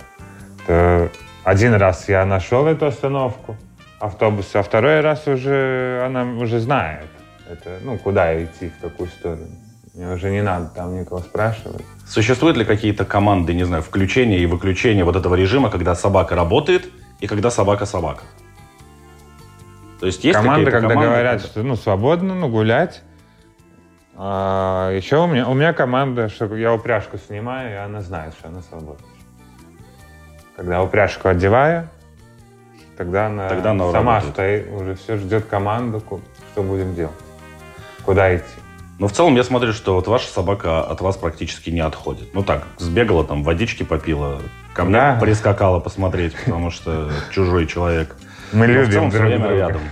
То 0.66 1.08
один 1.44 1.72
раз 1.72 2.06
я 2.10 2.26
нашел 2.26 2.66
эту 2.66 2.84
остановку 2.84 3.56
автобуса, 3.98 4.60
а 4.60 4.62
второй 4.62 5.00
раз 5.00 5.26
уже 5.26 6.02
она 6.04 6.24
уже 6.24 6.60
знает, 6.60 7.08
это, 7.50 7.78
ну, 7.82 7.96
куда 7.96 8.44
идти, 8.44 8.70
в 8.78 8.82
какую 8.82 9.08
сторону. 9.08 9.46
Мне 9.94 10.10
уже 10.10 10.30
не 10.30 10.42
надо 10.42 10.70
там 10.74 10.98
никого 10.98 11.20
спрашивать. 11.20 11.84
Существуют 12.06 12.56
ли 12.56 12.64
какие-то 12.64 13.04
команды, 13.04 13.52
не 13.52 13.64
знаю, 13.64 13.82
включения 13.82 14.38
и 14.38 14.46
выключения 14.46 15.04
вот 15.04 15.16
этого 15.16 15.34
режима, 15.34 15.70
когда 15.70 15.94
собака 15.94 16.34
работает 16.34 16.90
и 17.20 17.26
когда 17.26 17.50
собака 17.50 17.84
собака? 17.84 18.22
То 20.00 20.06
есть 20.06 20.24
есть 20.24 20.36
команды, 20.36 20.70
когда 20.70 20.88
команды, 20.88 21.10
говорят, 21.10 21.42
когда... 21.42 21.48
что 21.48 21.62
ну 21.62 21.76
свободно, 21.76 22.34
ну 22.34 22.48
гулять. 22.48 23.02
А 24.16 24.90
еще 24.92 25.18
у 25.18 25.26
меня 25.26 25.46
у 25.48 25.54
меня 25.54 25.74
команда, 25.74 26.28
что 26.28 26.54
я 26.56 26.72
упряжку 26.72 27.18
снимаю, 27.18 27.72
и 27.72 27.76
она 27.76 28.00
знает, 28.00 28.32
что 28.34 28.48
она 28.48 28.62
свободна. 28.62 29.06
Когда 30.56 30.82
упряжку 30.82 31.28
одеваю, 31.28 31.88
тогда 32.96 33.26
она, 33.26 33.48
тогда 33.48 33.72
она 33.72 33.92
сама 33.92 34.20
работает. 34.20 34.34
стоит, 34.34 34.72
уже 34.72 34.94
все 34.94 35.16
ждет 35.16 35.46
команду, 35.46 36.02
что 36.52 36.62
будем 36.62 36.94
делать, 36.94 37.14
куда 38.04 38.34
идти. 38.34 38.61
Но 38.98 39.08
в 39.08 39.12
целом 39.12 39.34
я 39.36 39.42
смотрю, 39.42 39.72
что 39.72 39.94
вот 39.94 40.06
ваша 40.06 40.28
собака 40.28 40.82
от 40.82 41.00
вас 41.00 41.16
практически 41.16 41.70
не 41.70 41.80
отходит. 41.80 42.34
Ну 42.34 42.42
так, 42.42 42.66
сбегала 42.78 43.24
там, 43.24 43.42
водички 43.42 43.82
попила, 43.82 44.40
ко 44.74 44.84
мне 44.84 44.94
да. 44.94 45.18
прискакала 45.20 45.80
посмотреть, 45.80 46.34
потому 46.44 46.70
что 46.70 47.10
чужой 47.30 47.66
человек. 47.66 48.16
Мы 48.52 48.66
Но 48.66 48.74
любим 48.74 48.88
в 48.88 48.92
целом 48.92 49.10
друг 49.10 49.22
все 49.22 49.26
время 49.26 49.46
друга. 49.48 49.56
рядом. 49.56 49.82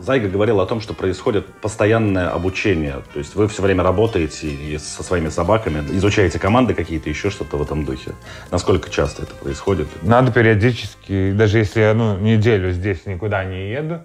Зайга 0.00 0.28
говорил 0.28 0.60
о 0.60 0.66
том, 0.66 0.80
что 0.80 0.94
происходит 0.94 1.46
постоянное 1.60 2.30
обучение. 2.30 3.02
То 3.12 3.18
есть 3.18 3.34
вы 3.34 3.48
все 3.48 3.60
время 3.62 3.82
работаете 3.82 4.48
и 4.48 4.78
со 4.78 5.02
своими 5.02 5.28
собаками, 5.28 5.84
изучаете 5.94 6.38
команды 6.38 6.72
какие-то, 6.72 7.10
еще 7.10 7.28
что-то 7.28 7.58
в 7.58 7.62
этом 7.62 7.84
духе. 7.84 8.12
Насколько 8.50 8.90
часто 8.90 9.24
это 9.24 9.34
происходит? 9.34 9.88
Надо 10.02 10.32
периодически, 10.32 11.32
даже 11.32 11.58
если 11.58 11.80
я 11.80 11.92
ну, 11.92 12.16
неделю 12.16 12.72
здесь 12.72 13.04
никуда 13.04 13.44
не 13.44 13.70
еду, 13.70 14.02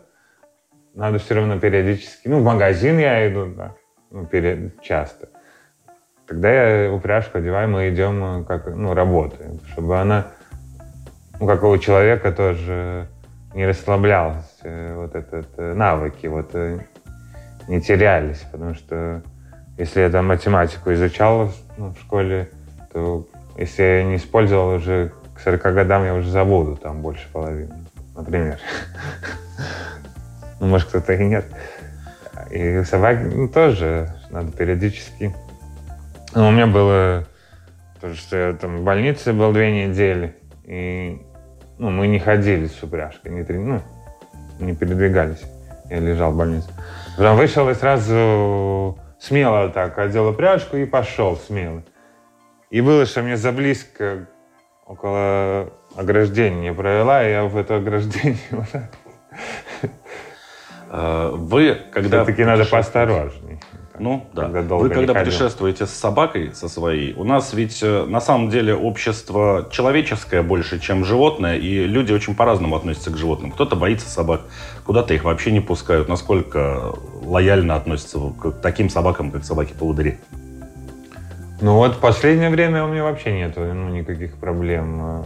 надо 0.95 1.19
все 1.19 1.36
равно 1.36 1.60
периодически, 1.60 2.27
ну, 2.27 2.39
в 2.39 2.43
магазин 2.43 2.97
я 2.97 3.29
иду, 3.29 3.53
да, 3.55 3.73
ну, 4.12 4.25
перед, 4.25 4.81
часто. 4.81 5.29
Тогда 6.25 6.51
я 6.51 6.91
упряжку 6.91 7.38
одеваю, 7.38 7.69
мы 7.69 7.89
идем, 7.89 8.45
как, 8.45 8.67
ну, 8.67 8.93
работаем, 8.93 9.60
чтобы 9.71 9.99
она, 9.99 10.27
ну, 11.39 11.45
как 11.45 11.63
у 11.63 11.77
человека 11.77 12.31
тоже 12.31 13.08
не 13.53 13.67
расслаблялась, 13.67 14.58
э, 14.63 14.95
вот 14.95 15.15
этот 15.15 15.47
э, 15.58 15.73
навыки 15.73 16.27
вот 16.27 16.49
э, 16.53 16.79
не 17.67 17.81
терялись, 17.81 18.39
потому 18.51 18.73
что 18.73 19.21
если 19.77 20.01
я 20.01 20.10
там 20.10 20.27
математику 20.27 20.93
изучал 20.93 21.51
ну, 21.77 21.93
в 21.93 21.99
школе, 21.99 22.49
то 22.91 23.27
если 23.58 23.84
я 23.84 24.03
не 24.03 24.15
использовал 24.15 24.75
уже 24.75 25.12
к 25.36 25.39
40 25.41 25.62
годам, 25.62 26.05
я 26.05 26.15
уже 26.15 26.29
забуду 26.29 26.77
там 26.77 27.01
больше 27.01 27.27
половины, 27.31 27.75
например. 28.15 28.60
Ну, 30.60 30.68
может, 30.68 30.88
кто-то 30.89 31.13
и 31.13 31.26
нет. 31.26 31.46
И 32.52 32.84
собаки 32.84 33.24
ну, 33.24 33.48
тоже 33.48 34.13
надо 34.30 34.52
периодически. 34.52 35.36
Ну, 36.34 36.48
у 36.48 36.52
меня 36.52 36.68
было 36.68 37.26
то, 38.02 38.13
что 38.13 38.38
я 38.38 38.54
там 38.54 38.78
в 38.78 38.84
больнице 38.84 39.34
был 39.34 39.52
две 39.52 39.88
недели, 39.88 40.36
и 40.63 41.22
ну, 41.78 41.89
мы 41.89 42.08
не 42.08 42.20
ходили 42.20 42.68
с 42.68 42.84
упряжкой, 42.84 43.32
не, 43.32 43.44
ну, 43.58 43.82
не 44.60 44.76
передвигались. 44.76 45.44
Я 45.89 46.00
лежал 46.00 46.32
в 46.32 46.38
больнице. 46.38 46.70
Потом 47.18 47.38
вышел 47.38 47.70
и 47.70 47.74
сразу 47.74 49.00
смело 49.20 49.70
так 49.70 49.98
одел 49.98 50.28
упряжку 50.28 50.78
и 50.78 50.86
пошел 50.86 51.38
смело. 51.38 51.84
И 52.70 52.82
было, 52.82 53.06
что 53.06 53.22
мне 53.22 53.38
заблизко 53.38 54.28
около 54.86 55.72
ограждения 55.96 56.74
провела, 56.74 57.26
и 57.26 57.32
я 57.32 57.46
в 57.46 57.56
это 57.58 57.78
ограждение 57.78 58.38
Вы, 61.34 61.77
когда... 61.91 62.23
Все-таки 62.23 62.45
надо 62.45 62.65
поосторожней. 62.65 63.60
Ну, 63.99 64.27
да. 64.34 64.49
Когда 64.49 64.75
Вы 64.75 64.89
когда 64.89 65.13
путешествуете 65.13 65.86
с 65.86 65.91
собакой, 65.91 66.53
со 66.53 66.67
своей, 66.67 67.13
у 67.13 67.23
нас 67.23 67.53
ведь 67.53 67.81
э, 67.81 68.05
на 68.05 68.19
самом 68.19 68.49
деле 68.49 68.75
общество 68.75 69.67
человеческое 69.71 70.41
больше, 70.41 70.79
чем 70.79 71.05
животное, 71.05 71.58
и 71.58 71.86
люди 71.86 72.12
очень 72.12 72.36
по-разному 72.36 72.75
относятся 72.75 73.12
к 73.12 73.17
животным. 73.17 73.51
Кто-то 73.51 73.75
боится 73.75 74.10
собак, 74.10 74.41
куда-то 74.86 75.13
их 75.13 75.23
вообще 75.23 75.51
не 75.51 75.62
пускают. 75.62 76.10
Насколько 76.10 76.93
лояльно 77.23 77.75
относятся 77.75 78.19
к 78.19 78.51
таким 78.62 78.89
собакам, 78.89 79.31
как 79.31 79.45
собаки-поводыри? 79.45 80.19
Ну 81.62 81.75
вот 81.75 81.95
в 81.95 81.99
последнее 81.99 82.49
время 82.49 82.84
у 82.84 82.89
меня 82.89 83.03
вообще 83.03 83.31
нет 83.31 83.53
ну, 83.55 83.89
никаких 83.89 84.36
проблем. 84.36 85.25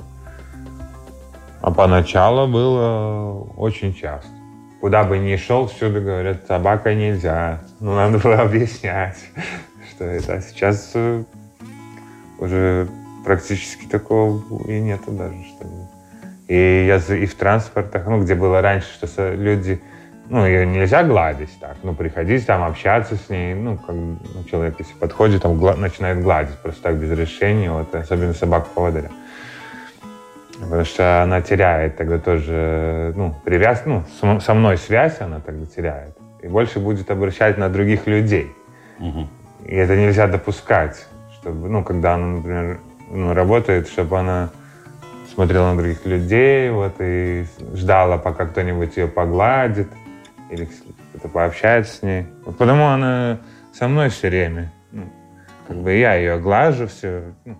А 1.61 1.71
поначалу 1.71 2.47
было 2.47 3.31
очень 3.57 3.95
часто. 3.95 4.38
Куда 4.81 5.03
бы 5.03 5.17
ни 5.17 5.35
шел, 5.35 5.67
всюду 5.67 6.01
говорят, 6.01 6.47
собака 6.47 6.93
нельзя. 6.93 7.59
Ну, 7.79 7.95
надо 7.95 8.17
было 8.17 8.41
объяснять, 8.41 9.17
что 9.91 10.05
это. 10.05 10.35
А 10.35 10.41
сейчас 10.41 10.91
э, 10.93 11.23
уже 12.39 12.87
практически 13.25 13.85
такого 13.85 14.41
и 14.67 14.79
нету 14.79 15.11
даже. 15.11 15.35
Что 15.43 15.67
и 16.49 16.85
я 16.87 16.97
и 16.97 17.25
в 17.27 17.35
транспортах, 17.35 18.07
ну, 18.07 18.21
где 18.23 18.33
было 18.33 18.59
раньше, 18.59 18.87
что 18.91 19.33
люди, 19.35 19.79
ну, 20.29 20.45
ее 20.47 20.65
нельзя 20.65 21.03
гладить 21.03 21.51
так, 21.59 21.77
ну, 21.83 21.93
приходить 21.93 22.45
там, 22.47 22.63
общаться 22.63 23.15
с 23.17 23.29
ней, 23.29 23.53
ну, 23.53 23.77
как 23.77 23.95
ну, 23.95 24.17
человек, 24.49 24.75
если 24.79 24.93
подходит, 24.95 25.43
там, 25.43 25.59
гла- 25.59 25.75
начинает 25.75 26.23
гладить 26.23 26.57
просто 26.57 26.81
так 26.81 26.95
без 26.95 27.11
решения, 27.11 27.71
вот, 27.71 27.93
особенно 27.93 28.33
собака-поводыря. 28.33 29.11
Потому 30.59 30.83
что 30.85 31.23
она 31.23 31.41
теряет 31.41 31.97
тогда 31.97 32.19
тоже, 32.19 33.13
ну, 33.15 33.33
привяз, 33.45 33.83
ну, 33.85 34.03
со 34.39 34.53
мной 34.53 34.77
связь 34.77 35.21
она 35.21 35.39
тогда 35.39 35.65
теряет. 35.65 36.17
И 36.41 36.47
больше 36.47 36.79
будет 36.79 37.09
обращать 37.11 37.57
на 37.57 37.69
других 37.69 38.07
людей. 38.07 38.51
Угу. 38.99 39.27
И 39.65 39.75
это 39.75 39.95
нельзя 39.95 40.27
допускать, 40.27 41.07
чтобы, 41.35 41.69
ну, 41.69 41.83
когда 41.83 42.15
она, 42.15 42.27
например, 42.27 42.79
ну, 43.09 43.33
работает, 43.33 43.87
чтобы 43.87 44.19
она 44.19 44.49
смотрела 45.33 45.71
на 45.71 45.77
других 45.77 46.05
людей, 46.05 46.69
вот, 46.69 46.95
и 46.99 47.45
ждала, 47.73 48.17
пока 48.17 48.45
кто-нибудь 48.45 48.97
ее 48.97 49.07
погладит 49.07 49.87
или 50.49 50.65
кто-то 50.65 51.29
пообщается 51.29 51.95
с 51.95 52.03
ней. 52.03 52.27
Вот 52.45 52.57
потому 52.57 52.85
она 52.85 53.39
со 53.73 53.87
мной 53.87 54.09
все 54.09 54.27
время. 54.29 54.71
Ну, 54.91 55.03
как 55.67 55.77
бы 55.77 55.93
я 55.93 56.15
ее 56.15 56.39
глажу, 56.39 56.87
все, 56.87 57.33
ну, 57.45 57.57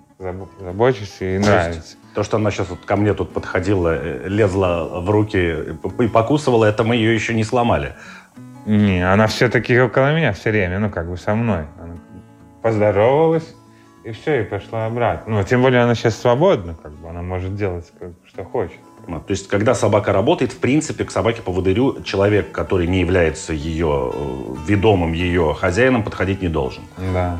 забочусь, 0.60 1.18
и 1.22 1.38
нравится. 1.38 1.96
То, 2.20 2.24
что 2.24 2.36
она 2.36 2.52
сейчас 2.52 2.70
вот 2.70 2.80
ко 2.86 2.98
мне 2.98 3.14
тут 3.14 3.32
подходила, 3.32 3.96
э, 3.96 4.28
лезла 4.28 4.90
в 5.00 5.10
руки 5.10 5.56
и 6.02 6.08
покусывала, 6.10 6.66
это 6.66 6.84
мы 6.84 6.98
ее 6.98 7.16
еще 7.16 7.34
не 7.34 7.46
сломали. 7.46 7.94
Не, 8.66 9.10
она 9.10 9.28
все-таки 9.28 9.80
около 9.80 10.14
меня 10.14 10.34
все 10.34 10.52
время, 10.52 10.80
ну, 10.80 10.90
как 10.90 11.10
бы 11.10 11.16
со 11.16 11.34
мной. 11.34 11.64
Она 11.82 11.94
поздоровалась, 12.62 13.56
и 14.04 14.12
все, 14.12 14.42
и 14.42 14.44
пошла 14.44 14.88
обратно. 14.88 15.38
Ну, 15.38 15.44
тем 15.46 15.62
более 15.62 15.82
она 15.82 15.96
сейчас 15.96 16.20
свободна, 16.20 16.76
как 16.84 16.92
бы, 16.92 17.08
она 17.08 17.22
может 17.22 17.56
делать, 17.56 17.90
как, 17.98 18.10
что 18.28 18.44
хочет. 18.44 18.80
Ну, 19.08 19.22
то 19.22 19.32
есть, 19.32 19.48
когда 19.48 19.74
собака 19.74 20.12
работает, 20.12 20.52
в 20.52 20.60
принципе, 20.60 21.06
к 21.06 21.12
собаке 21.12 21.42
по 21.42 21.54
поводырю 21.54 22.04
человек, 22.04 22.52
который 22.52 22.88
не 22.88 23.00
является 23.00 23.54
ее 23.54 24.12
э, 24.14 24.56
ведомым, 24.68 25.14
ее 25.14 25.56
хозяином, 25.58 26.04
подходить 26.04 26.42
не 26.42 26.50
должен. 26.50 26.84
Да. 27.14 27.38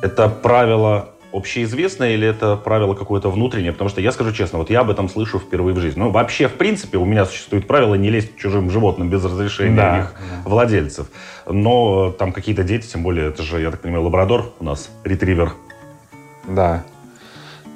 Это 0.00 0.30
правило 0.30 1.13
общеизвестное 1.34 2.14
или 2.14 2.26
это 2.26 2.56
правило 2.56 2.94
какое-то 2.94 3.30
внутреннее? 3.30 3.72
Потому 3.72 3.90
что 3.90 4.00
я 4.00 4.12
скажу 4.12 4.32
честно, 4.32 4.58
вот 4.58 4.70
я 4.70 4.80
об 4.80 4.90
этом 4.90 5.08
слышу 5.08 5.38
впервые 5.38 5.74
в 5.74 5.80
жизни. 5.80 5.98
Ну, 5.98 6.10
вообще, 6.10 6.48
в 6.48 6.54
принципе, 6.54 6.98
у 6.98 7.04
меня 7.04 7.24
существует 7.24 7.66
правило 7.66 7.94
не 7.94 8.10
лезть 8.10 8.34
к 8.34 8.38
чужим 8.38 8.70
животным 8.70 9.10
без 9.10 9.24
разрешения 9.24 9.76
да, 9.76 9.98
их 9.98 10.14
да. 10.14 10.48
владельцев. 10.48 11.08
Но 11.46 12.12
там 12.12 12.32
какие-то 12.32 12.62
дети, 12.62 12.86
тем 12.86 13.02
более, 13.02 13.28
это 13.28 13.42
же, 13.42 13.60
я 13.60 13.70
так 13.70 13.80
понимаю, 13.80 14.04
лабрадор 14.04 14.52
у 14.60 14.64
нас, 14.64 14.90
ретривер. 15.02 15.52
Да. 16.46 16.84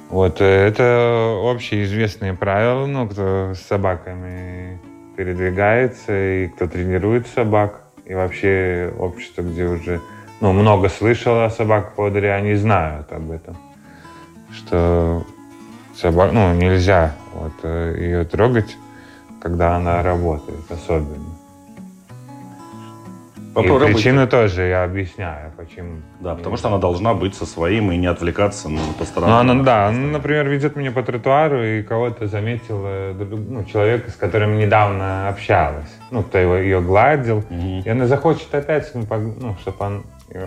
Вот 0.09 0.41
э, 0.41 0.45
это 0.45 1.37
общеизвестные 1.43 2.33
правила, 2.33 2.85
ну, 2.85 3.07
кто 3.07 3.53
с 3.53 3.59
собаками 3.59 4.79
передвигается 5.15 6.13
и 6.13 6.47
кто 6.47 6.67
тренирует 6.67 7.27
собак. 7.27 7.81
И 8.05 8.13
вообще 8.13 8.91
общество, 8.97 9.43
где 9.43 9.65
уже 9.65 10.01
ну, 10.41 10.53
много 10.53 10.89
слышал 10.89 11.43
о 11.43 11.49
собаках-поводыре, 11.49 12.33
они 12.33 12.55
знают 12.55 13.11
об 13.11 13.31
этом. 13.31 13.57
Что 14.51 15.25
собак, 15.95 16.31
ну, 16.31 16.53
нельзя 16.53 17.13
вот, 17.33 17.53
э, 17.63 17.95
ее 17.99 18.25
трогать, 18.25 18.77
когда 19.41 19.75
она 19.75 20.01
работает, 20.01 20.71
особенно. 20.71 21.39
Попробуйте. 23.53 23.91
И 23.91 23.93
причину 23.95 24.27
тоже 24.27 24.67
я 24.67 24.83
объясняю, 24.83 25.51
почему. 25.57 25.97
Да, 26.19 26.35
потому 26.35 26.55
что 26.55 26.67
она 26.67 26.77
должна 26.77 27.13
быть 27.13 27.35
со 27.35 27.45
своим 27.45 27.91
и 27.91 27.97
не 27.97 28.05
отвлекаться 28.05 28.69
на 28.69 28.79
посторонних. 28.97 29.33
Ну, 29.33 29.39
она, 29.39 29.63
да, 29.63 29.87
она, 29.87 30.07
например, 30.07 30.47
ведет 30.47 30.75
меня 30.75 30.91
по 30.91 31.03
тротуару, 31.03 31.63
и 31.63 31.81
кого-то 31.81 32.27
заметил 32.27 32.85
ну, 33.13 33.65
человека, 33.65 34.11
с 34.11 34.15
которым 34.15 34.57
недавно 34.57 35.27
общалась. 35.29 35.89
Ну, 36.11 36.23
кто 36.23 36.37
его, 36.37 36.55
ее 36.55 36.79
гладил. 36.79 37.39
Угу. 37.39 37.81
И 37.85 37.89
она 37.89 38.05
захочет 38.05 38.53
опять, 38.53 38.91
ну, 38.93 39.05
ну 39.09 39.55
чтобы 39.61 39.85
он 39.85 40.03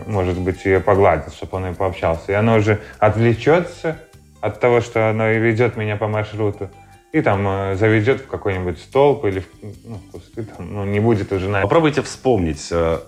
может 0.07 0.39
быть, 0.39 0.65
ее 0.65 0.81
погладить, 0.81 1.35
чтобы 1.35 1.57
он 1.57 1.73
и 1.73 1.75
пообщался. 1.75 2.33
И 2.33 2.35
она 2.35 2.57
уже 2.57 2.81
отвлечется 2.99 3.99
от 4.41 4.61
того, 4.61 4.81
что 4.81 5.11
она 5.11 5.31
ведет 5.31 5.77
меня 5.77 5.97
по 5.97 6.09
маршруту, 6.09 6.71
и 7.13 7.21
там 7.21 7.47
э, 7.47 7.77
заведет 7.77 8.23
в 8.23 8.27
какой-нибудь 8.27 8.79
столб 8.79 9.25
или 9.25 9.41
в, 9.41 9.47
ну, 9.85 10.01
кусты, 10.11 10.45
там, 10.45 10.73
ну, 10.73 10.85
не 10.85 10.99
будет 10.99 11.33
уже... 11.33 11.49
На... 11.49 11.61
Попробуйте 11.61 12.03
вспомнить 12.03 12.67
э, 12.71 12.99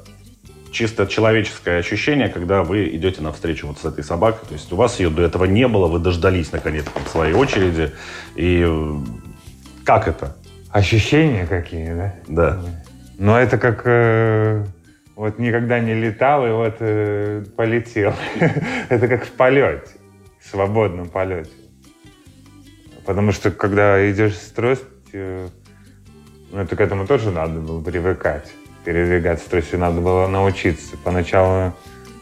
чисто 0.71 1.07
человеческое 1.07 1.79
ощущение, 1.79 2.29
когда 2.29 2.63
вы 2.63 2.89
идете 2.89 3.23
навстречу 3.23 3.67
вот 3.67 3.79
с 3.79 3.85
этой 3.85 4.05
собакой. 4.05 4.47
То 4.47 4.55
есть 4.55 4.71
у 4.73 4.77
вас 4.77 5.01
ее 5.01 5.11
до 5.11 5.23
этого 5.23 5.45
не 5.47 5.67
было, 5.67 5.87
вы 5.87 5.99
дождались 5.99 6.53
наконец 6.53 6.85
своей 7.11 7.33
очереди. 7.33 7.93
И 8.37 8.65
э, 8.67 8.95
как 9.85 10.07
это? 10.07 10.37
Ощущения 10.71 11.47
какие, 11.47 11.95
да? 11.95 12.15
Да. 12.29 12.61
Ну, 13.19 13.35
это 13.35 13.59
как... 13.59 13.83
Э 13.87 14.65
вот 15.16 15.38
никогда 15.38 15.81
не 15.81 15.94
летал 15.94 16.46
и 16.46 16.50
вот 16.50 16.77
э, 16.81 17.44
полетел. 17.57 18.14
это 18.88 19.09
как 19.09 19.24
в 19.24 19.33
полете, 19.33 19.88
в 20.40 20.48
свободном 20.48 21.09
полете. 21.09 21.50
Потому 23.07 23.33
что 23.33 23.50
когда 23.50 24.11
идешь 24.11 24.37
с 24.37 24.50
тростью, 24.50 25.50
ну, 26.50 26.61
это 26.61 26.74
к 26.74 26.81
этому 26.81 27.07
тоже 27.07 27.31
надо 27.31 27.61
было 27.61 27.83
привыкать. 27.83 28.50
Передвигаться 28.85 29.46
с 29.46 29.48
тростью 29.48 29.79
надо 29.79 30.00
было 30.00 30.27
научиться. 30.27 30.96
Поначалу 31.05 31.72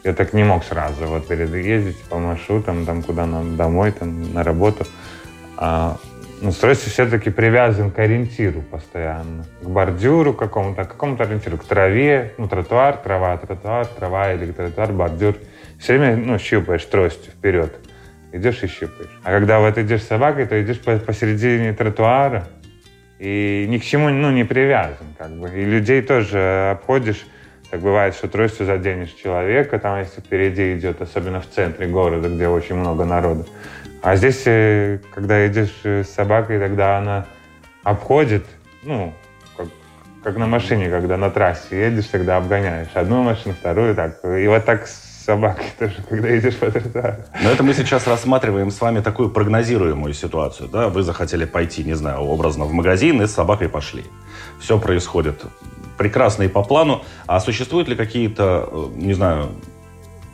я 0.04 0.12
так 0.12 0.32
не 0.32 0.44
мог 0.44 0.64
сразу 0.64 1.06
вот 1.06 1.30
ездить 1.30 2.00
по 2.04 2.18
маршрутам, 2.18 2.84
там 2.84 3.02
куда 3.02 3.26
нам 3.26 3.56
домой, 3.56 3.92
там 3.92 4.32
на 4.32 4.42
работу. 4.42 4.84
А 5.56 5.98
ну, 6.42 6.50
стройся 6.50 6.90
все-таки 6.90 7.30
привязан 7.30 7.92
к 7.92 7.98
ориентиру 8.00 8.62
постоянно. 8.62 9.44
К 9.62 9.66
бордюру 9.66 10.34
какому-то, 10.34 10.84
к 10.84 10.88
какому-то 10.88 11.22
ориентиру, 11.22 11.56
к 11.56 11.64
траве, 11.64 12.32
ну, 12.36 12.48
тротуар, 12.48 12.96
трава, 12.96 13.36
тротуар, 13.36 13.86
трава 13.86 14.32
или 14.32 14.50
тротуар, 14.50 14.92
бордюр. 14.92 15.36
Все 15.78 15.96
время, 15.96 16.16
ну, 16.16 16.38
щупаешь 16.38 16.84
тростью 16.84 17.32
вперед. 17.32 17.72
Идешь 18.32 18.62
и 18.64 18.66
щупаешь. 18.66 19.20
А 19.22 19.30
когда 19.30 19.60
вот 19.60 19.78
идешь 19.78 20.02
с 20.02 20.08
собакой, 20.08 20.46
то 20.46 20.60
идешь 20.60 20.80
посередине 20.80 21.72
тротуара 21.74 22.48
и 23.20 23.66
ни 23.68 23.78
к 23.78 23.84
чему, 23.84 24.08
ну, 24.08 24.32
не 24.32 24.44
привязан, 24.44 25.14
как 25.16 25.30
бы. 25.30 25.48
И 25.48 25.64
людей 25.64 26.02
тоже 26.02 26.72
обходишь, 26.72 27.24
так 27.70 27.80
бывает, 27.80 28.14
что 28.14 28.26
тростью 28.26 28.66
заденешь 28.66 29.12
человека, 29.12 29.78
там, 29.78 30.00
если 30.00 30.20
впереди 30.20 30.76
идет, 30.76 31.00
особенно 31.00 31.40
в 31.40 31.48
центре 31.48 31.86
города, 31.86 32.28
где 32.28 32.48
очень 32.48 32.74
много 32.74 33.04
народу. 33.04 33.46
А 34.02 34.16
здесь, 34.16 34.42
э, 34.46 34.98
когда 35.14 35.46
идешь 35.46 35.80
э, 35.84 36.02
с 36.02 36.10
собакой, 36.10 36.58
тогда 36.58 36.98
она 36.98 37.26
обходит, 37.84 38.44
ну, 38.82 39.14
как, 39.56 39.68
как 40.24 40.36
на 40.36 40.46
машине, 40.46 40.90
когда 40.90 41.16
на 41.16 41.30
трассе 41.30 41.80
едешь, 41.80 42.06
тогда 42.06 42.36
обгоняешь 42.36 42.88
одну 42.94 43.22
машину, 43.22 43.54
вторую, 43.54 43.94
так. 43.94 44.24
И 44.24 44.48
вот 44.48 44.64
так 44.64 44.88
с 44.88 45.24
собакой 45.24 45.66
тоже, 45.78 46.02
когда 46.08 46.36
идешь 46.36 46.56
по 46.56 46.68
тротуару. 46.68 47.16
Но 47.42 47.50
это 47.50 47.62
мы 47.62 47.74
сейчас 47.74 48.08
рассматриваем 48.08 48.72
с 48.72 48.80
вами 48.80 49.00
такую 49.00 49.30
прогнозируемую 49.30 50.14
ситуацию. 50.14 50.68
Да? 50.68 50.88
Вы 50.88 51.04
захотели 51.04 51.44
пойти, 51.44 51.84
не 51.84 51.94
знаю, 51.94 52.22
образно 52.22 52.64
в 52.64 52.72
магазин 52.72 53.22
и 53.22 53.26
с 53.26 53.32
собакой 53.32 53.68
пошли. 53.68 54.04
Все 54.60 54.80
происходит 54.80 55.44
прекрасно 55.96 56.42
и 56.42 56.48
по 56.48 56.64
плану. 56.64 57.04
А 57.26 57.38
существуют 57.38 57.88
ли 57.88 57.94
какие-то, 57.94 58.68
э, 58.70 58.88
не 58.96 59.14
знаю, 59.14 59.50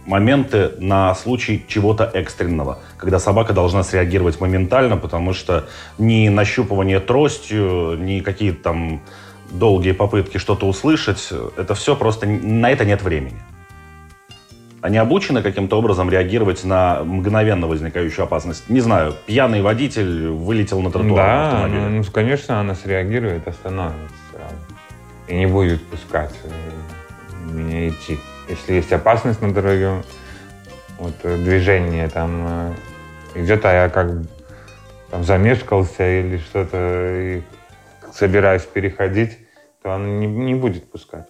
моменты 0.09 0.73
на 0.79 1.15
случай 1.15 1.65
чего-то 1.69 2.11
экстренного, 2.15 2.79
когда 2.97 3.19
собака 3.19 3.53
должна 3.53 3.83
среагировать 3.85 4.41
моментально, 4.41 4.97
потому 4.97 5.35
что 5.35 5.69
ни 5.99 6.29
нащупывание 6.29 6.99
тростью, 6.99 7.97
ни 7.99 8.21
какие-то 8.21 8.63
там 8.63 9.03
долгие 9.51 9.93
попытки 9.93 10.39
что-то 10.39 10.67
услышать, 10.67 11.29
это 11.57 11.75
все 11.75 11.95
просто, 11.95 12.27
на 12.27 12.71
это 12.71 12.85
нет 12.87 13.03
времени. 13.03 13.39
Они 14.81 14.97
обучены 14.97 15.43
каким-то 15.43 15.77
образом 15.77 16.09
реагировать 16.09 16.65
на 16.65 17.03
мгновенно 17.05 17.67
возникающую 17.67 18.25
опасность. 18.25 18.71
Не 18.71 18.81
знаю, 18.81 19.15
пьяный 19.27 19.61
водитель 19.61 20.29
вылетел 20.29 20.81
на 20.81 20.91
тротуар 20.91 21.27
да, 21.27 21.47
автомобиля. 21.49 21.89
Ну, 21.89 22.05
конечно, 22.13 22.61
она 22.61 22.75
среагирует, 22.75 23.47
остановится. 23.47 24.15
И 25.27 25.35
не 25.35 25.47
будет 25.47 25.85
пускать 25.89 26.33
э, 26.45 27.53
меня 27.53 27.89
идти 27.89 28.19
если 28.49 28.75
есть 28.75 28.93
опасность 28.93 29.41
на 29.43 29.53
дороге, 29.53 30.03
вот 30.99 31.15
э, 31.23 31.37
движение 31.37 32.09
там 32.09 32.47
э, 32.47 32.75
идет, 33.43 33.65
а 33.65 33.73
я 33.73 33.89
как 33.89 34.11
там 35.11 35.25
замешкался 35.25 36.21
или 36.21 36.39
что-то 36.39 36.77
и 37.21 37.43
собираюсь 38.13 38.63
переходить, 38.63 39.39
то 39.83 39.93
она 39.93 40.07
не, 40.07 40.27
не 40.27 40.55
будет 40.55 40.91
пускать. 40.91 41.27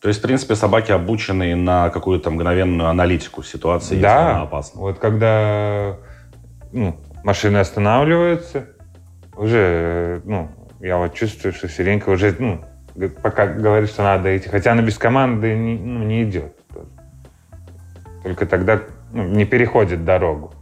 То 0.00 0.08
есть, 0.08 0.20
в 0.20 0.22
принципе, 0.22 0.54
собаки 0.54 0.92
обучены 0.92 1.56
на 1.56 1.90
какую-то 1.90 2.30
мгновенную 2.30 2.88
аналитику 2.88 3.42
ситуации, 3.42 4.00
да, 4.00 4.18
если 4.18 4.30
она 4.30 4.42
опасна. 4.42 4.80
Вот 4.80 4.98
когда 4.98 5.96
ну, 6.72 6.96
машины 7.24 7.58
останавливаются, 7.58 8.66
уже, 9.34 10.20
ну, 10.24 10.50
я 10.80 10.98
вот 10.98 11.14
чувствую, 11.14 11.52
что 11.52 11.68
Сиренька 11.68 12.10
уже, 12.10 12.36
ну, 12.38 12.64
пока 13.22 13.46
говорит, 13.46 13.90
что 13.90 14.02
надо 14.02 14.36
идти. 14.36 14.48
Хотя 14.48 14.72
она 14.72 14.82
без 14.82 14.98
команды 14.98 15.54
не, 15.54 15.78
ну, 15.78 16.04
не 16.04 16.24
идет. 16.24 16.56
Только 18.22 18.46
тогда 18.46 18.80
ну, 19.12 19.24
не 19.24 19.44
переходит 19.44 20.04
дорогу, 20.04 20.52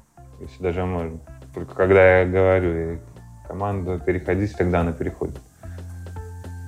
если 0.40 0.62
даже 0.62 0.84
можно. 0.84 1.18
Только 1.54 1.74
когда 1.74 2.20
я 2.20 2.26
говорю 2.26 2.98
команду 3.46 4.00
переходить, 4.04 4.56
тогда 4.56 4.80
она 4.80 4.92
переходит. 4.92 5.38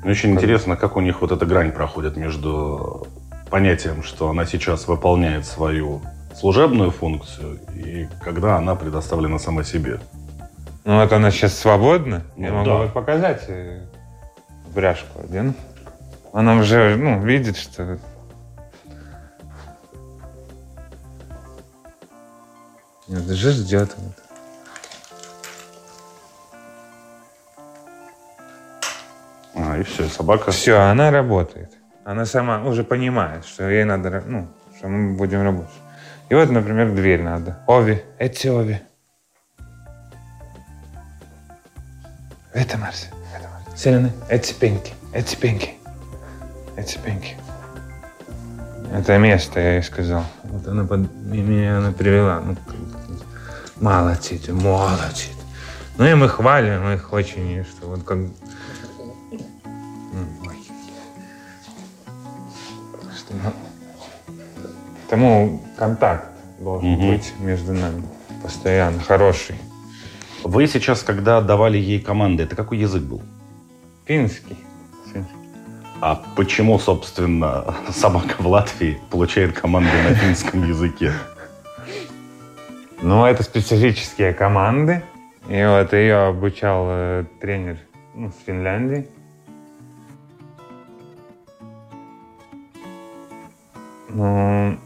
Мне 0.03 0.13
очень 0.13 0.35
как... 0.35 0.43
интересно, 0.43 0.77
как 0.77 0.97
у 0.97 1.01
них 1.01 1.21
вот 1.21 1.33
эта 1.33 1.45
грань 1.45 1.73
проходит 1.73 2.17
между 2.17 3.07
понятием, 3.51 4.03
что 4.03 4.31
она 4.31 4.47
сейчас 4.47 4.87
выполняет 4.87 5.47
свою 5.47 6.03
служебную 6.35 6.91
функцию, 6.91 7.59
и 7.75 8.09
когда 8.23 8.57
она 8.57 8.75
предоставлена 8.75 9.39
сама 9.39 9.65
себе. 9.65 9.99
Ну 10.85 11.01
вот 11.01 11.13
она 11.13 11.31
сейчас 11.31 11.59
свободна. 11.59 12.23
Ну, 12.37 12.45
Я 12.45 12.53
могу 12.53 12.85
да. 12.85 12.89
показать 12.89 13.45
э, 13.49 13.81
бряшку 14.77 15.21
один. 15.25 15.55
Она 16.33 16.55
уже 16.57 16.97
ну, 16.97 17.25
видит, 17.25 17.57
что... 17.57 17.99
Это 23.09 23.35
же 23.35 23.53
ждет. 23.53 23.97
А, 29.55 29.79
и 29.79 29.83
все, 29.83 30.09
собака... 30.09 30.51
Все, 30.51 30.77
она 30.77 31.11
работает. 31.11 31.73
Она 32.05 32.27
сама 32.27 32.63
уже 32.63 32.85
понимает, 32.85 33.47
что 33.47 33.69
ей 33.69 33.85
надо, 33.85 34.23
ну, 34.27 34.49
что 34.77 34.89
мы 34.89 35.17
будем 35.17 35.43
работать. 35.43 35.73
И 36.29 36.35
вот, 36.35 36.51
например, 36.51 36.93
дверь 36.93 37.23
надо. 37.23 37.59
Ови, 37.67 38.03
эти 38.19 38.49
Ови. 38.49 38.83
Это 42.53 42.79
Марси, 42.79 43.09
Селены, 43.77 44.11
эти 44.31 44.55
пенки, 44.55 44.95
эти 45.13 45.37
пенки, 45.37 45.75
эти 46.77 46.97
пенки. 46.97 47.37
Это 48.91 49.19
место, 49.19 49.61
я 49.61 49.75
ей 49.75 49.83
сказал. 49.83 50.25
Вот 50.45 50.67
она 50.67 50.85
под... 50.85 51.13
меня 51.15 51.79
она 51.79 51.93
привела. 51.93 52.41
Ну, 52.41 52.57
молодец, 53.79 54.49
молодец. 54.49 55.29
Ну 55.99 56.07
и 56.07 56.15
мы 56.15 56.29
хвалим 56.29 56.89
их 56.95 57.13
очень, 57.13 57.65
что 57.65 57.89
вот 57.89 58.03
как... 58.03 58.19
Что... 63.15 63.35
Тому 65.11 65.63
контакт 65.77 66.29
должен 66.61 66.95
угу. 66.95 67.13
быть 67.13 67.33
между 67.41 67.75
нами 67.75 68.03
постоянно, 68.43 69.03
хороший. 69.03 69.57
Вы 70.45 70.67
сейчас, 70.67 71.03
когда 71.03 71.43
давали 71.43 71.77
ей 71.77 72.01
команды, 72.01 72.45
это 72.45 72.57
какой 72.57 72.79
язык 72.79 73.03
был? 73.03 73.21
Финский. 74.07 74.57
А 76.01 76.23
почему, 76.37 76.79
собственно, 76.79 77.75
собака 77.91 78.35
в 78.39 78.47
Латвии 78.47 79.01
получает 79.11 79.59
команды 79.59 79.91
на 80.09 80.15
финском 80.15 80.63
языке? 80.69 81.13
Ну, 83.03 83.25
это 83.25 83.43
специфические 83.43 84.33
команды. 84.33 85.03
И 85.49 85.65
вот 85.65 85.93
ее 85.93 86.27
обучал 86.27 86.87
э, 86.89 87.25
тренер 87.41 87.79
ну, 88.15 88.31
с 88.31 88.45
Финляндии. 88.45 89.09
Ну, 94.11 94.79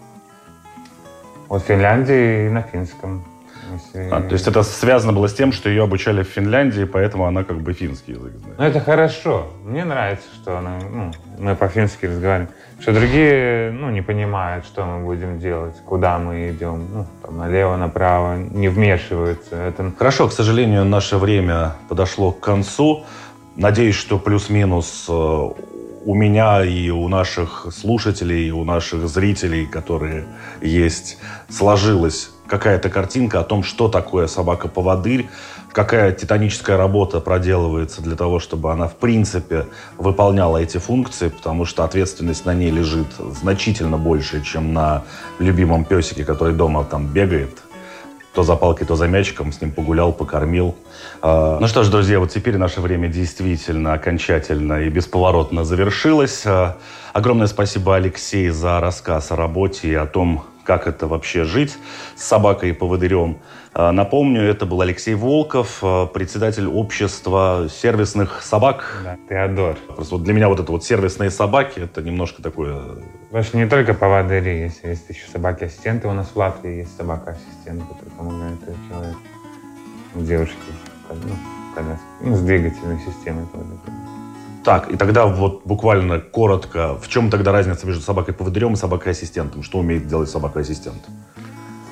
вот 1.49 1.62
в 1.62 1.66
Финляндии 1.66 2.47
и 2.47 2.51
на 2.51 2.62
финском. 2.62 3.25
А, 3.95 4.21
то 4.21 4.33
есть 4.33 4.47
это 4.47 4.62
связано 4.62 5.12
было 5.12 5.29
с 5.29 5.35
тем, 5.35 5.53
что 5.53 5.68
ее 5.68 5.83
обучали 5.83 6.23
в 6.23 6.29
Финляндии, 6.29 6.85
поэтому 6.85 7.27
она 7.27 7.45
как 7.45 7.61
бы 7.61 7.73
финский 7.73 8.12
язык 8.12 8.33
знает. 8.37 8.59
Ну, 8.59 8.64
это 8.64 8.81
хорошо. 8.81 9.47
Мне 9.64 9.85
нравится, 9.85 10.27
что 10.35 10.59
она, 10.59 10.79
ну, 10.91 11.12
мы 11.39 11.55
по-фински 11.55 12.07
разговариваем. 12.07 12.51
Что 12.81 12.93
другие, 12.93 13.71
ну, 13.73 13.91
не 13.91 14.03
понимают, 14.03 14.64
что 14.64 14.85
мы 14.85 15.05
будем 15.05 15.39
делать, 15.39 15.75
куда 15.85 16.18
мы 16.18 16.51
идем, 16.51 16.87
ну, 16.93 17.07
там, 17.23 17.37
налево, 17.37 17.77
направо, 17.77 18.37
не 18.37 18.68
вмешиваются. 18.68 19.57
Это... 19.57 19.93
Хорошо, 19.99 20.29
к 20.29 20.33
сожалению, 20.33 20.85
наше 20.85 21.18
время 21.18 21.75
подошло 21.89 22.33
к 22.33 22.41
концу. 22.41 23.05
Надеюсь, 23.57 23.97
что 23.97 24.18
плюс-минус 24.18 25.07
э, 25.09 25.12
у 25.12 26.14
меня 26.14 26.64
и 26.64 26.91
у 26.91 27.09
наших 27.09 27.66
слушателей, 27.71 28.49
и 28.49 28.51
у 28.51 28.64
наших 28.64 29.09
зрителей, 29.09 29.66
которые 29.66 30.25
есть, 30.62 31.18
сложилось 31.49 32.31
какая-то 32.51 32.90
картинка 32.90 33.40
о 33.40 33.44
том, 33.44 33.62
что 33.62 33.88
такое 33.88 34.26
собака-поводырь, 34.26 35.30
какая 35.72 36.11
титаническая 36.11 36.76
работа 36.76 37.20
проделывается 37.20 38.03
для 38.03 38.16
того, 38.16 38.40
чтобы 38.40 38.72
она, 38.72 38.88
в 38.88 38.96
принципе, 38.96 39.66
выполняла 39.96 40.59
эти 40.59 40.78
функции, 40.78 41.28
потому 41.28 41.64
что 41.64 41.84
ответственность 41.84 42.44
на 42.44 42.53
ней 42.53 42.70
лежит 42.70 43.07
значительно 43.40 43.96
больше, 43.96 44.42
чем 44.42 44.74
на 44.74 45.05
любимом 45.38 45.84
песике, 45.84 46.24
который 46.24 46.53
дома 46.53 46.84
там 46.84 47.07
бегает, 47.07 47.62
то 48.34 48.42
за 48.42 48.57
палкой, 48.57 48.86
то 48.86 48.96
за 48.96 49.07
мячиком, 49.07 49.53
с 49.53 49.61
ним 49.61 49.70
погулял, 49.70 50.12
покормил. 50.12 50.74
А, 51.22 51.59
ну 51.61 51.68
что 51.68 51.84
ж, 51.84 51.88
друзья, 51.88 52.18
вот 52.18 52.30
теперь 52.30 52.57
наше 52.57 52.80
время 52.80 53.09
действительно 53.09 53.92
окончательно 53.92 54.82
и 54.82 54.88
бесповоротно 54.88 55.64
завершилось. 55.64 56.42
А, 56.46 56.76
огромное 57.12 57.46
спасибо, 57.46 57.94
Алексей, 57.94 58.48
за 58.51 58.80
рассказ 58.80 59.30
о 59.30 59.36
работе 59.36 59.88
и 59.88 59.94
о 59.94 60.07
том, 60.07 60.44
как 60.71 60.87
это 60.87 61.09
вообще 61.09 61.43
жить 61.43 61.77
с 62.14 62.23
собакой 62.23 62.71
и 62.71 62.73
поводырем. 62.73 63.39
А, 63.75 63.91
напомню, 63.91 64.43
это 64.43 64.66
был 64.66 64.81
Алексей 64.83 65.14
Волков, 65.14 65.81
а, 65.83 66.07
председатель 66.07 66.68
общества 66.68 67.66
сервисных 67.68 68.41
собак. 68.41 68.85
Да, 69.03 69.18
Теодор. 69.29 69.77
Просто 69.89 70.14
вот 70.14 70.23
для 70.23 70.33
меня 70.33 70.49
вот 70.49 70.61
это 70.61 70.71
вот 70.71 70.85
сервисные 70.85 71.31
собаки, 71.31 71.81
это 71.81 72.03
немножко 72.03 72.41
такое... 72.41 73.03
Вообще 73.33 73.57
не 73.57 73.66
только 73.66 73.95
поводыри, 73.95 74.61
есть, 74.61 74.85
есть 74.85 75.09
еще 75.09 75.29
собаки-ассистенты. 75.33 76.07
У 76.07 76.12
нас 76.12 76.29
в 76.33 76.37
Латвии 76.37 76.77
есть 76.83 76.97
собака-ассистент, 76.97 77.83
который 77.89 78.11
помогает 78.16 78.61
человеку, 78.89 79.18
девушке, 80.14 80.55
ну, 81.11 81.35
когда, 81.75 81.99
ну, 82.21 82.37
с 82.37 82.43
двигательной 82.43 83.01
системой. 83.01 83.45
Так, 84.64 84.90
и 84.90 84.96
тогда 84.96 85.26
вот 85.26 85.62
буквально 85.64 86.20
коротко, 86.20 86.98
в 86.98 87.08
чем 87.08 87.30
тогда 87.30 87.50
разница 87.50 87.86
между 87.86 88.02
собакой-поводырем 88.02 88.74
и 88.74 88.76
собакой-ассистентом? 88.76 89.62
Что 89.62 89.78
умеет 89.78 90.06
делать 90.06 90.28
собака-ассистент? 90.28 91.02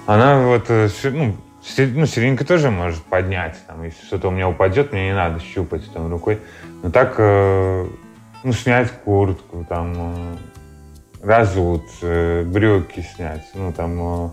Она 0.07 0.41
вот, 0.41 0.67
э, 0.69 0.89
ну, 1.05 1.35
ну, 1.79 2.07
Сиренька 2.07 2.45
тоже 2.45 2.71
может 2.71 3.03
поднять. 3.05 3.57
Там, 3.67 3.85
если 3.85 4.05
что-то 4.05 4.29
у 4.29 4.31
меня 4.31 4.49
упадет, 4.49 4.93
мне 4.93 5.07
не 5.07 5.15
надо 5.15 5.41
щупать 5.41 5.91
там 5.93 6.11
рукой. 6.11 6.41
Но 6.83 6.91
так, 6.91 7.15
э, 7.19 7.87
ну, 8.45 8.53
снять 8.53 8.91
куртку, 8.91 9.65
там, 9.67 9.95
э, 9.97 10.37
разут, 11.23 11.85
брюки 12.03 13.01
снять, 13.15 13.47
ну, 13.55 13.73
там, 13.73 14.33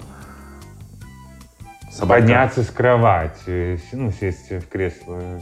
Собака. 1.89 2.21
подняться 2.21 2.63
с 2.63 2.69
кровати, 2.69 3.79
ну, 3.93 4.11
сесть 4.11 4.51
в 4.51 4.67
кресло 4.67 5.41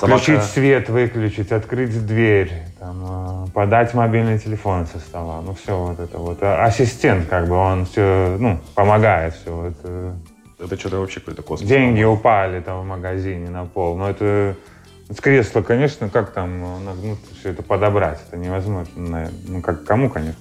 Собака... 0.00 0.22
Включить 0.22 0.42
свет, 0.44 0.88
выключить, 0.88 1.52
открыть 1.52 2.06
дверь, 2.06 2.50
там, 2.78 3.44
э, 3.44 3.50
подать 3.50 3.92
мобильный 3.92 4.38
телефон 4.38 4.86
со 4.86 4.98
стола. 4.98 5.42
Ну, 5.42 5.54
все 5.54 5.76
вот 5.76 6.00
это 6.00 6.16
вот. 6.16 6.38
А 6.40 6.64
ассистент, 6.64 7.28
как 7.28 7.46
бы, 7.48 7.54
он 7.54 7.84
все, 7.84 8.36
ну, 8.38 8.58
помогает 8.74 9.34
все. 9.34 9.54
Вот. 9.54 9.74
Э. 9.84 10.14
Это 10.58 10.78
что-то 10.78 11.00
вообще 11.00 11.20
какой-то 11.20 11.42
космос. 11.42 11.68
Деньги 11.68 12.02
упали 12.02 12.60
там 12.60 12.80
в 12.80 12.86
магазине 12.86 13.50
на 13.50 13.66
пол. 13.66 13.96
Но 13.96 14.08
это 14.08 14.56
с 15.10 15.20
кресла, 15.20 15.60
конечно, 15.60 16.08
как 16.08 16.32
там 16.32 16.60
ну, 16.82 17.16
все 17.38 17.50
это 17.50 17.62
подобрать? 17.62 18.20
Это 18.26 18.38
невозможно, 18.38 18.92
наверное. 18.96 19.40
Ну, 19.48 19.60
как 19.60 19.84
кому, 19.84 20.08
конечно. 20.08 20.40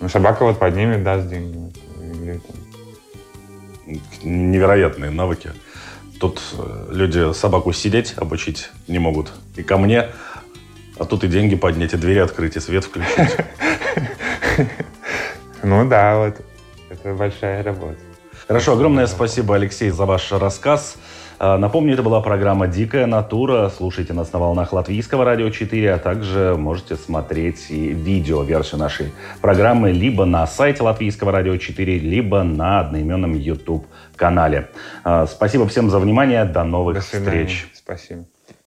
Но 0.00 0.08
собака 0.10 0.44
вот 0.44 0.58
поднимет, 0.58 1.02
даст 1.02 1.28
деньги. 1.28 1.72
Или, 2.02 2.40
там... 2.46 4.00
Невероятные 4.22 5.10
навыки. 5.10 5.50
Тут 6.20 6.40
э, 6.58 6.88
люди 6.90 7.32
собаку 7.32 7.72
сидеть 7.72 8.14
обучить 8.16 8.70
не 8.88 8.98
могут. 8.98 9.32
И 9.56 9.62
ко 9.62 9.78
мне. 9.78 10.08
А 10.98 11.04
тут 11.04 11.22
и 11.24 11.28
деньги 11.28 11.54
поднять, 11.54 11.94
и 11.94 11.96
двери 11.96 12.18
открыть, 12.18 12.56
и 12.56 12.60
свет 12.60 12.84
включить. 12.84 13.36
Ну 15.62 15.88
да, 15.88 16.18
вот. 16.18 16.40
Это 16.88 17.14
большая 17.14 17.62
работа. 17.62 17.98
Хорошо, 18.46 18.72
огромное 18.72 19.06
спасибо, 19.06 19.56
Алексей, 19.56 19.90
за 19.90 20.06
ваш 20.06 20.32
рассказ. 20.32 20.96
А, 21.40 21.56
напомню, 21.58 21.94
это 21.94 22.02
была 22.02 22.20
программа 22.20 22.66
«Дикая 22.66 23.06
натура». 23.06 23.70
Слушайте 23.76 24.12
нас 24.12 24.32
на 24.32 24.40
волнах 24.40 24.72
Латвийского 24.72 25.24
радио 25.24 25.50
4, 25.50 25.94
а 25.94 25.98
также 25.98 26.56
можете 26.58 26.96
смотреть 26.96 27.70
и 27.70 27.88
видео-версию 27.88 28.80
нашей 28.80 29.12
программы 29.40 29.92
либо 29.92 30.24
на 30.24 30.46
сайте 30.46 30.82
Латвийского 30.82 31.30
радио 31.30 31.56
4, 31.56 31.98
либо 31.98 32.42
на 32.42 32.80
одноименном 32.80 33.34
YouTube-канале. 33.34 33.88
А, 35.04 35.26
спасибо 35.26 35.66
всем 35.66 35.90
за 35.90 35.98
внимание. 35.98 36.44
До 36.44 36.64
новых 36.64 36.96
До 36.96 37.00
встреч. 37.00 37.68
Спасибо. 37.74 38.24